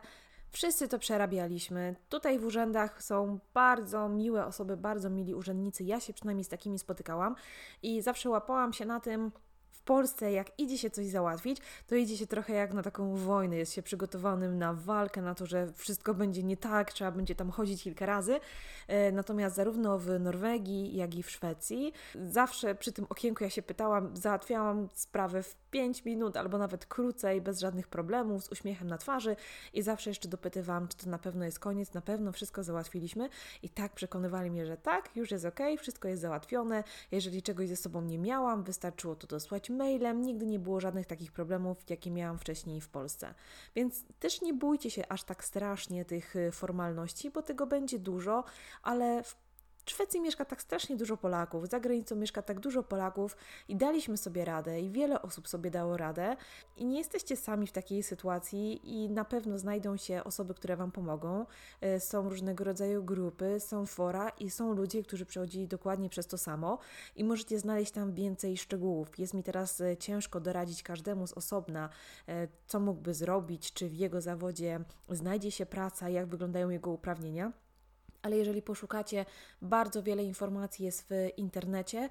Wszyscy 0.52 0.88
to 0.88 1.00
przerabialiśmy. 1.00 1.96
Tutaj 2.10 2.40
w 2.40 2.46
urzędach 2.46 3.04
są 3.04 3.40
bardzo 3.54 4.10
miłe 4.10 4.46
osoby, 4.46 4.78
bardzo 4.78 5.10
mili 5.10 5.36
urzędnicy. 5.36 5.84
Ja 5.84 6.00
się 6.00 6.14
przynajmniej 6.14 6.44
z 6.44 6.50
takimi 6.50 6.80
spotykałam 6.80 7.36
i 7.84 8.02
zawsze 8.02 8.30
łapałam 8.30 8.74
się 8.74 8.86
na 8.86 9.00
tym, 9.00 9.32
w 9.82 9.84
Polsce, 9.84 10.32
jak 10.32 10.60
idzie 10.60 10.78
się 10.78 10.89
coś 10.89 11.08
załatwić, 11.08 11.58
to 11.88 11.96
idzie 11.96 12.17
się 12.17 12.28
trochę 12.28 12.54
jak 12.54 12.74
na 12.74 12.84
taką 12.84 13.15
wojnę, 13.15 13.58
jest 13.58 13.74
się 13.74 13.84
przygotowanym 13.84 14.58
na 14.58 14.74
walkę, 14.74 15.22
na 15.22 15.36
to, 15.36 15.46
że 15.46 15.74
wszystko 15.76 16.13
będzie 16.13 16.44
nie 16.44 16.58
tak, 16.58 16.94
trzeba 16.94 17.12
będzie 17.12 17.36
tam 17.36 17.52
chodzić 17.52 17.84
kilka 17.84 18.06
razy. 18.06 18.39
E, 18.88 19.12
natomiast 19.12 19.56
zarówno 19.56 20.00
w 20.00 20.20
Norwegii, 20.20 20.96
jak 20.96 21.15
i 21.15 21.24
w 21.24 21.30
Szwecji, 21.30 21.94
zawsze 22.28 22.76
przy 22.76 22.91
tym 22.91 23.06
okienku 23.10 23.44
ja 23.44 23.50
się 23.50 23.62
pytałam, 23.62 24.17
załatwiałam 24.17 24.88
sprawę 24.94 25.44
w 25.44 25.56
5 25.72 26.06
minut 26.06 26.38
albo 26.38 26.58
nawet 26.58 26.86
krócej, 26.86 27.41
bez 27.41 27.60
żadnych 27.60 27.88
problemów, 27.88 28.44
z 28.44 28.52
uśmiechem 28.52 28.88
na 28.88 28.98
twarzy 28.98 29.36
i 29.74 29.82
zawsze 29.82 30.10
jeszcze 30.10 30.30
dopytywałam, 30.30 30.88
czy 30.88 30.98
to 30.98 31.10
na 31.10 31.20
pewno 31.20 31.46
jest 31.46 31.60
koniec, 31.60 31.94
na 31.94 32.02
pewno 32.02 32.32
wszystko 32.32 32.63
załatwiliśmy 32.63 33.30
i 33.63 33.70
tak 33.70 33.94
przekonywali 33.94 34.52
mnie, 34.52 34.65
że 34.65 34.78
tak, 34.78 35.15
już 35.15 35.32
jest 35.32 35.46
ok, 35.46 35.60
wszystko 35.80 36.08
jest 36.08 36.22
załatwione. 36.22 36.84
Jeżeli 37.12 37.41
czegoś 37.41 37.70
ze 37.70 37.76
sobą 37.76 38.02
nie 38.02 38.17
miałam, 38.17 38.63
wystarczyło 38.63 39.15
to 39.15 39.28
dosłać 39.28 39.70
mailem, 39.77 40.21
nigdy 40.21 40.45
nie 40.45 40.60
było 40.60 40.79
żadnych 40.79 41.05
takich 41.05 41.31
problemów, 41.31 41.89
jakie 41.89 42.12
miałam 42.12 42.38
wcześniej 42.38 42.81
w 42.81 42.89
Polsce. 42.89 43.34
Więc 43.75 44.05
też 44.19 44.41
nie 44.41 44.53
bójcie 44.53 44.91
się 44.91 45.07
aż 45.10 45.23
tak 45.23 45.45
strasznie 45.45 46.05
tych 46.05 46.36
y, 46.36 46.51
formalności, 46.51 47.31
bo 47.31 47.41
tego 47.41 47.67
będzie 47.67 47.99
dużo, 47.99 48.43
ale 48.84 49.23
w 49.23 49.36
w 49.86 49.91
Szwecji 49.91 50.22
mieszka 50.22 50.46
tak 50.46 50.62
strasznie 50.62 50.96
dużo 50.96 51.17
Polaków, 51.17 51.67
za 51.67 51.80
granicą 51.80 52.15
mieszka 52.15 52.41
tak 52.41 52.60
dużo 52.60 52.84
Polaków 52.84 53.38
i 53.67 53.76
daliśmy 53.76 54.17
sobie 54.17 54.46
radę 54.46 54.82
i 54.82 54.89
wiele 54.89 55.22
osób 55.22 55.48
sobie 55.48 55.72
dało 55.72 55.98
radę 55.98 56.36
i 56.78 56.86
nie 56.86 56.98
jesteście 56.98 57.36
sami 57.36 57.67
w 57.67 57.72
takiej 57.72 58.04
sytuacji 58.04 58.82
i 58.84 59.10
na 59.10 59.26
pewno 59.26 59.60
znajdą 59.60 59.98
się 59.98 60.24
osoby, 60.24 60.54
które 60.54 60.76
Wam 60.76 60.91
pomogą. 60.91 61.46
E, 61.82 62.00
są 62.00 62.30
różnego 62.30 62.63
rodzaju 62.63 63.04
grupy, 63.04 63.60
są 63.60 63.86
fora 63.86 64.30
i 64.30 64.50
są 64.50 64.74
ludzie, 64.74 65.04
którzy 65.04 65.26
przechodzili 65.26 65.67
dokładnie 65.67 66.10
przez 66.10 66.28
to 66.28 66.38
samo 66.38 66.80
i 67.15 67.24
możecie 67.24 67.60
znaleźć 67.60 67.91
tam 67.91 68.13
więcej 68.13 68.58
szczegółów. 68.58 69.20
Jest 69.20 69.34
mi 69.34 69.44
teraz 69.44 69.82
e, 69.82 69.98
ciężko 69.98 70.39
doradzić 70.39 70.84
każdemu 70.84 71.28
z 71.28 71.34
osobna, 71.34 71.89
e, 72.28 72.48
co 72.67 72.80
mógłby 72.80 73.13
zrobić, 73.13 73.74
czy 73.74 73.89
w 73.89 73.94
jego 73.94 74.22
zawodzie 74.22 74.80
znajdzie 75.10 75.52
się 75.52 75.65
praca, 75.65 76.10
jak 76.10 76.28
wyglądają 76.28 76.70
jego 76.70 76.91
uprawnienia 76.91 77.52
ale 78.21 78.38
jeżeli 78.38 78.62
poszukacie, 78.62 79.25
bardzo 79.62 80.03
wiele 80.03 80.23
informacji 80.23 80.86
jest 80.86 81.07
w 81.10 81.29
internecie. 81.38 82.10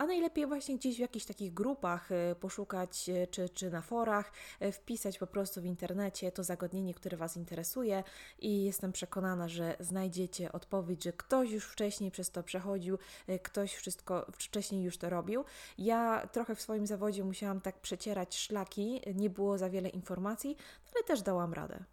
A 0.00 0.06
najlepiej 0.06 0.46
właśnie 0.46 0.76
gdzieś 0.76 0.96
w 0.96 0.98
jakichś 0.98 1.24
takich 1.26 1.54
grupach 1.54 2.12
y, 2.12 2.34
poszukać, 2.40 3.08
y, 3.08 3.26
czy, 3.30 3.48
czy 3.48 3.70
na 3.70 3.82
forach, 3.82 4.32
y, 4.62 4.72
wpisać 4.72 5.18
po 5.18 5.26
prostu 5.26 5.60
w 5.60 5.64
internecie 5.64 6.32
to 6.32 6.44
zagadnienie, 6.44 6.94
które 6.94 7.16
Was 7.16 7.36
interesuje, 7.36 8.04
i 8.38 8.64
jestem 8.64 8.92
przekonana, 8.92 9.48
że 9.48 9.76
znajdziecie 9.80 10.52
odpowiedź, 10.52 11.04
że 11.04 11.12
ktoś 11.12 11.50
już 11.50 11.64
wcześniej 11.64 12.10
przez 12.10 12.30
to 12.30 12.42
przechodził, 12.42 12.98
ktoś 13.42 13.74
wszystko 13.74 14.26
wcześniej 14.32 14.82
już 14.82 14.98
to 14.98 15.10
robił. 15.10 15.44
Ja 15.78 16.28
trochę 16.32 16.54
w 16.54 16.60
swoim 16.60 16.86
zawodzie 16.86 17.24
musiałam 17.24 17.60
tak 17.60 17.80
przecierać 17.80 18.38
szlaki, 18.38 19.00
nie 19.14 19.30
było 19.30 19.58
za 19.58 19.70
wiele 19.70 19.88
informacji, 19.88 20.56
ale 20.94 21.04
też 21.04 21.22
dałam 21.22 21.54
radę. 21.54 21.84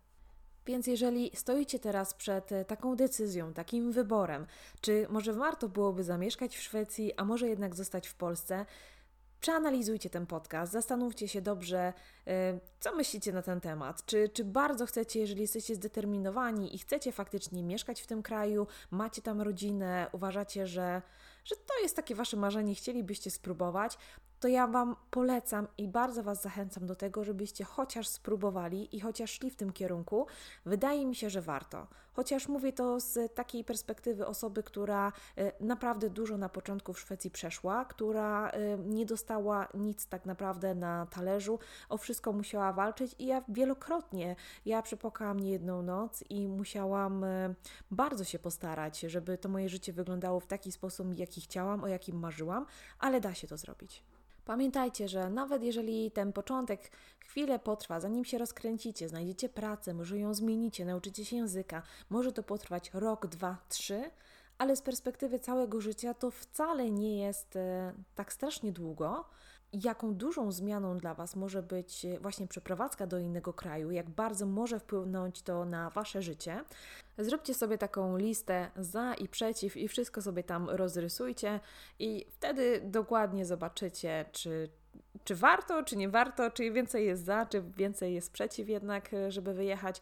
Więc 0.67 0.87
jeżeli 0.87 1.31
stoicie 1.35 1.79
teraz 1.79 2.13
przed 2.13 2.51
e, 2.51 2.65
taką 2.65 2.95
decyzją, 2.95 3.53
takim 3.53 3.91
wyborem, 3.91 4.45
czy 4.81 5.07
może 5.09 5.33
warto 5.33 5.69
byłoby 5.69 6.03
zamieszkać 6.03 6.57
w 6.57 6.61
Szwecji, 6.61 7.13
a 7.17 7.25
może 7.25 7.47
jednak 7.47 7.75
zostać 7.75 8.07
w 8.07 8.15
Polsce, 8.15 8.65
Przeanalizujcie 9.41 10.09
ten 10.09 10.25
podcast, 10.25 10.71
zastanówcie 10.71 11.27
się 11.27 11.41
dobrze, 11.41 11.93
e, 12.27 12.59
co 12.79 12.95
myślicie 12.95 13.33
na 13.33 13.41
ten 13.41 13.61
temat. 13.61 14.05
Czy, 14.05 14.29
czy 14.29 14.45
bardzo 14.45 14.85
chcecie, 14.85 15.19
jeżeli 15.19 15.41
jesteście 15.41 15.75
zdeterminowani 15.75 16.75
i 16.75 16.77
chcecie 16.77 17.11
faktycznie 17.11 17.63
mieszkać 17.63 18.01
w 18.01 18.07
tym 18.07 18.23
kraju, 18.23 18.67
macie 18.91 19.21
tam 19.21 19.41
rodzinę, 19.41 20.07
uważacie, 20.11 20.67
że, 20.67 21.01
że 21.45 21.55
to 21.55 21.79
jest 21.81 21.95
takie 21.95 22.15
wasze 22.15 22.37
marzenie, 22.37 22.75
chcielibyście 22.75 23.31
spróbować, 23.31 23.97
to 24.39 24.47
ja 24.47 24.67
Wam 24.67 24.95
polecam 25.11 25.67
i 25.77 25.87
bardzo 25.87 26.23
Was 26.23 26.41
zachęcam 26.41 26.85
do 26.85 26.95
tego, 26.95 27.23
żebyście 27.23 27.63
chociaż 27.63 28.07
spróbowali 28.07 28.95
i 28.95 28.99
chociaż 28.99 29.31
szli 29.31 29.49
w 29.49 29.55
tym 29.55 29.73
kierunku. 29.73 30.27
Wydaje 30.65 31.05
mi 31.05 31.15
się, 31.15 31.29
że 31.29 31.41
warto. 31.41 31.87
Chociaż 32.13 32.47
mówię 32.47 32.73
to 32.73 32.99
z 32.99 33.33
takiej 33.33 33.63
perspektywy 33.63 34.27
osoby, 34.27 34.63
która 34.63 35.11
e, 35.37 35.51
naprawdę 35.63 36.09
dużo 36.09 36.37
na 36.37 36.49
początku 36.49 36.93
w 36.93 36.99
Szwecji 36.99 37.31
przeszła, 37.31 37.85
która 37.85 38.49
e, 38.49 38.77
nie 38.77 39.05
dostała 39.05 39.67
nic 39.73 40.07
tak 40.07 40.25
naprawdę 40.25 40.75
na 40.75 41.05
talerzu, 41.05 41.59
o 41.89 41.97
wszystko 41.97 42.33
musiała 42.33 42.73
walczyć 42.73 43.15
i 43.19 43.25
ja 43.25 43.43
wielokrotnie, 43.49 44.35
ja 44.65 44.81
przepokałam 44.81 45.39
nie 45.39 45.51
jedną 45.51 45.81
noc 45.81 46.23
i 46.29 46.47
musiałam 46.47 47.23
e, 47.23 47.53
bardzo 47.91 48.23
się 48.23 48.39
postarać, 48.39 48.99
żeby 48.99 49.37
to 49.37 49.49
moje 49.49 49.69
życie 49.69 49.93
wyglądało 49.93 50.39
w 50.39 50.47
taki 50.47 50.71
sposób, 50.71 51.19
jaki 51.19 51.41
chciałam, 51.41 51.83
o 51.83 51.87
jakim 51.87 52.19
marzyłam, 52.19 52.65
ale 52.99 53.21
da 53.21 53.33
się 53.33 53.47
to 53.47 53.57
zrobić. 53.57 54.03
Pamiętajcie, 54.47 55.07
że 55.07 55.29
nawet 55.29 55.63
jeżeli 55.63 56.11
ten 56.11 56.33
początek 56.33 56.91
chwilę 57.19 57.59
potrwa, 57.59 57.99
zanim 57.99 58.25
się 58.25 58.37
rozkręcicie, 58.37 59.09
znajdziecie 59.09 59.49
pracę, 59.49 59.93
może 59.93 60.19
ją 60.19 60.33
zmienicie, 60.33 60.85
nauczycie 60.85 61.25
się 61.25 61.35
języka, 61.35 61.83
może 62.09 62.31
to 62.31 62.43
potrwać 62.43 62.91
rok, 62.93 63.27
dwa, 63.27 63.57
trzy, 63.69 64.11
ale 64.57 64.75
z 64.75 64.81
perspektywy 64.81 65.39
całego 65.39 65.81
życia 65.81 66.13
to 66.13 66.31
wcale 66.31 66.91
nie 66.91 67.19
jest 67.19 67.55
e, 67.55 67.93
tak 68.15 68.33
strasznie 68.33 68.71
długo, 68.71 69.29
jaką 69.73 70.13
dużą 70.15 70.51
zmianą 70.51 70.97
dla 70.97 71.13
Was 71.13 71.35
może 71.35 71.63
być 71.63 72.05
e, 72.05 72.19
właśnie 72.19 72.47
przeprowadzka 72.47 73.07
do 73.07 73.19
innego 73.19 73.53
kraju, 73.53 73.91
jak 73.91 74.09
bardzo 74.09 74.45
może 74.45 74.79
wpłynąć 74.79 75.41
to 75.41 75.65
na 75.65 75.89
Wasze 75.89 76.21
życie. 76.21 76.63
Zróbcie 77.17 77.53
sobie 77.53 77.77
taką 77.77 78.17
listę 78.17 78.71
za 78.75 79.13
i 79.13 79.27
przeciw 79.27 79.77
i 79.77 79.87
wszystko 79.87 80.21
sobie 80.21 80.43
tam 80.43 80.69
rozrysujcie 80.69 81.59
i 81.99 82.25
wtedy 82.29 82.81
dokładnie 82.83 83.45
zobaczycie, 83.45 84.25
czy, 84.31 84.69
czy 85.23 85.35
warto, 85.35 85.83
czy 85.83 85.97
nie 85.97 86.09
warto, 86.09 86.51
czy 86.51 86.71
więcej 86.71 87.05
jest 87.05 87.25
za, 87.25 87.45
czy 87.45 87.61
więcej 87.61 88.13
jest 88.13 88.31
przeciw 88.31 88.69
jednak, 88.69 89.13
e, 89.13 89.31
żeby 89.31 89.53
wyjechać. 89.53 90.01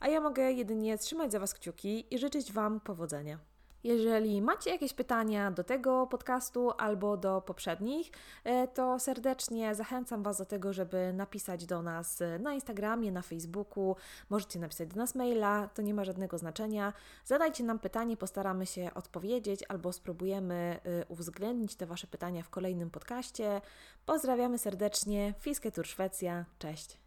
A 0.00 0.08
ja 0.08 0.20
mogę 0.20 0.52
jedynie 0.52 0.98
trzymać 0.98 1.32
za 1.32 1.40
Was 1.40 1.54
kciuki 1.54 2.14
i 2.14 2.18
życzyć 2.18 2.52
Wam 2.52 2.80
powodzenia. 2.80 3.38
Jeżeli 3.86 4.42
macie 4.42 4.70
jakieś 4.70 4.92
pytania 4.92 5.50
do 5.50 5.64
tego 5.64 6.06
podcastu 6.06 6.70
albo 6.78 7.16
do 7.16 7.40
poprzednich, 7.40 8.10
e, 8.44 8.68
to 8.68 8.98
serdecznie 8.98 9.74
zachęcam 9.74 10.22
Was 10.22 10.38
do 10.38 10.44
tego, 10.44 10.72
żeby 10.72 11.12
napisać 11.12 11.66
do 11.66 11.82
nas 11.82 12.22
na 12.40 12.54
Instagramie, 12.54 13.12
na 13.12 13.22
Facebooku. 13.22 13.96
Możecie 14.30 14.58
napisać 14.58 14.88
do 14.88 14.96
nas 14.96 15.14
maila, 15.14 15.68
to 15.74 15.82
nie 15.82 15.94
ma 15.94 16.04
żadnego 16.04 16.38
znaczenia. 16.38 16.92
Zadajcie 17.24 17.64
nam 17.64 17.78
pytanie, 17.78 18.16
postaramy 18.16 18.66
się 18.66 18.90
odpowiedzieć 18.94 19.64
albo 19.68 19.92
spróbujemy 19.92 20.54
e, 20.84 21.06
uwzględnić 21.06 21.74
te 21.74 21.86
Wasze 21.86 22.06
pytania 22.06 22.42
w 22.42 22.50
kolejnym 22.50 22.90
podcaście. 22.90 23.60
Pozdrawiamy 24.06 24.58
serdecznie. 24.58 25.34
Fisketur 25.40 25.86
Szwecja. 25.86 26.44
Cześć. 26.58 27.05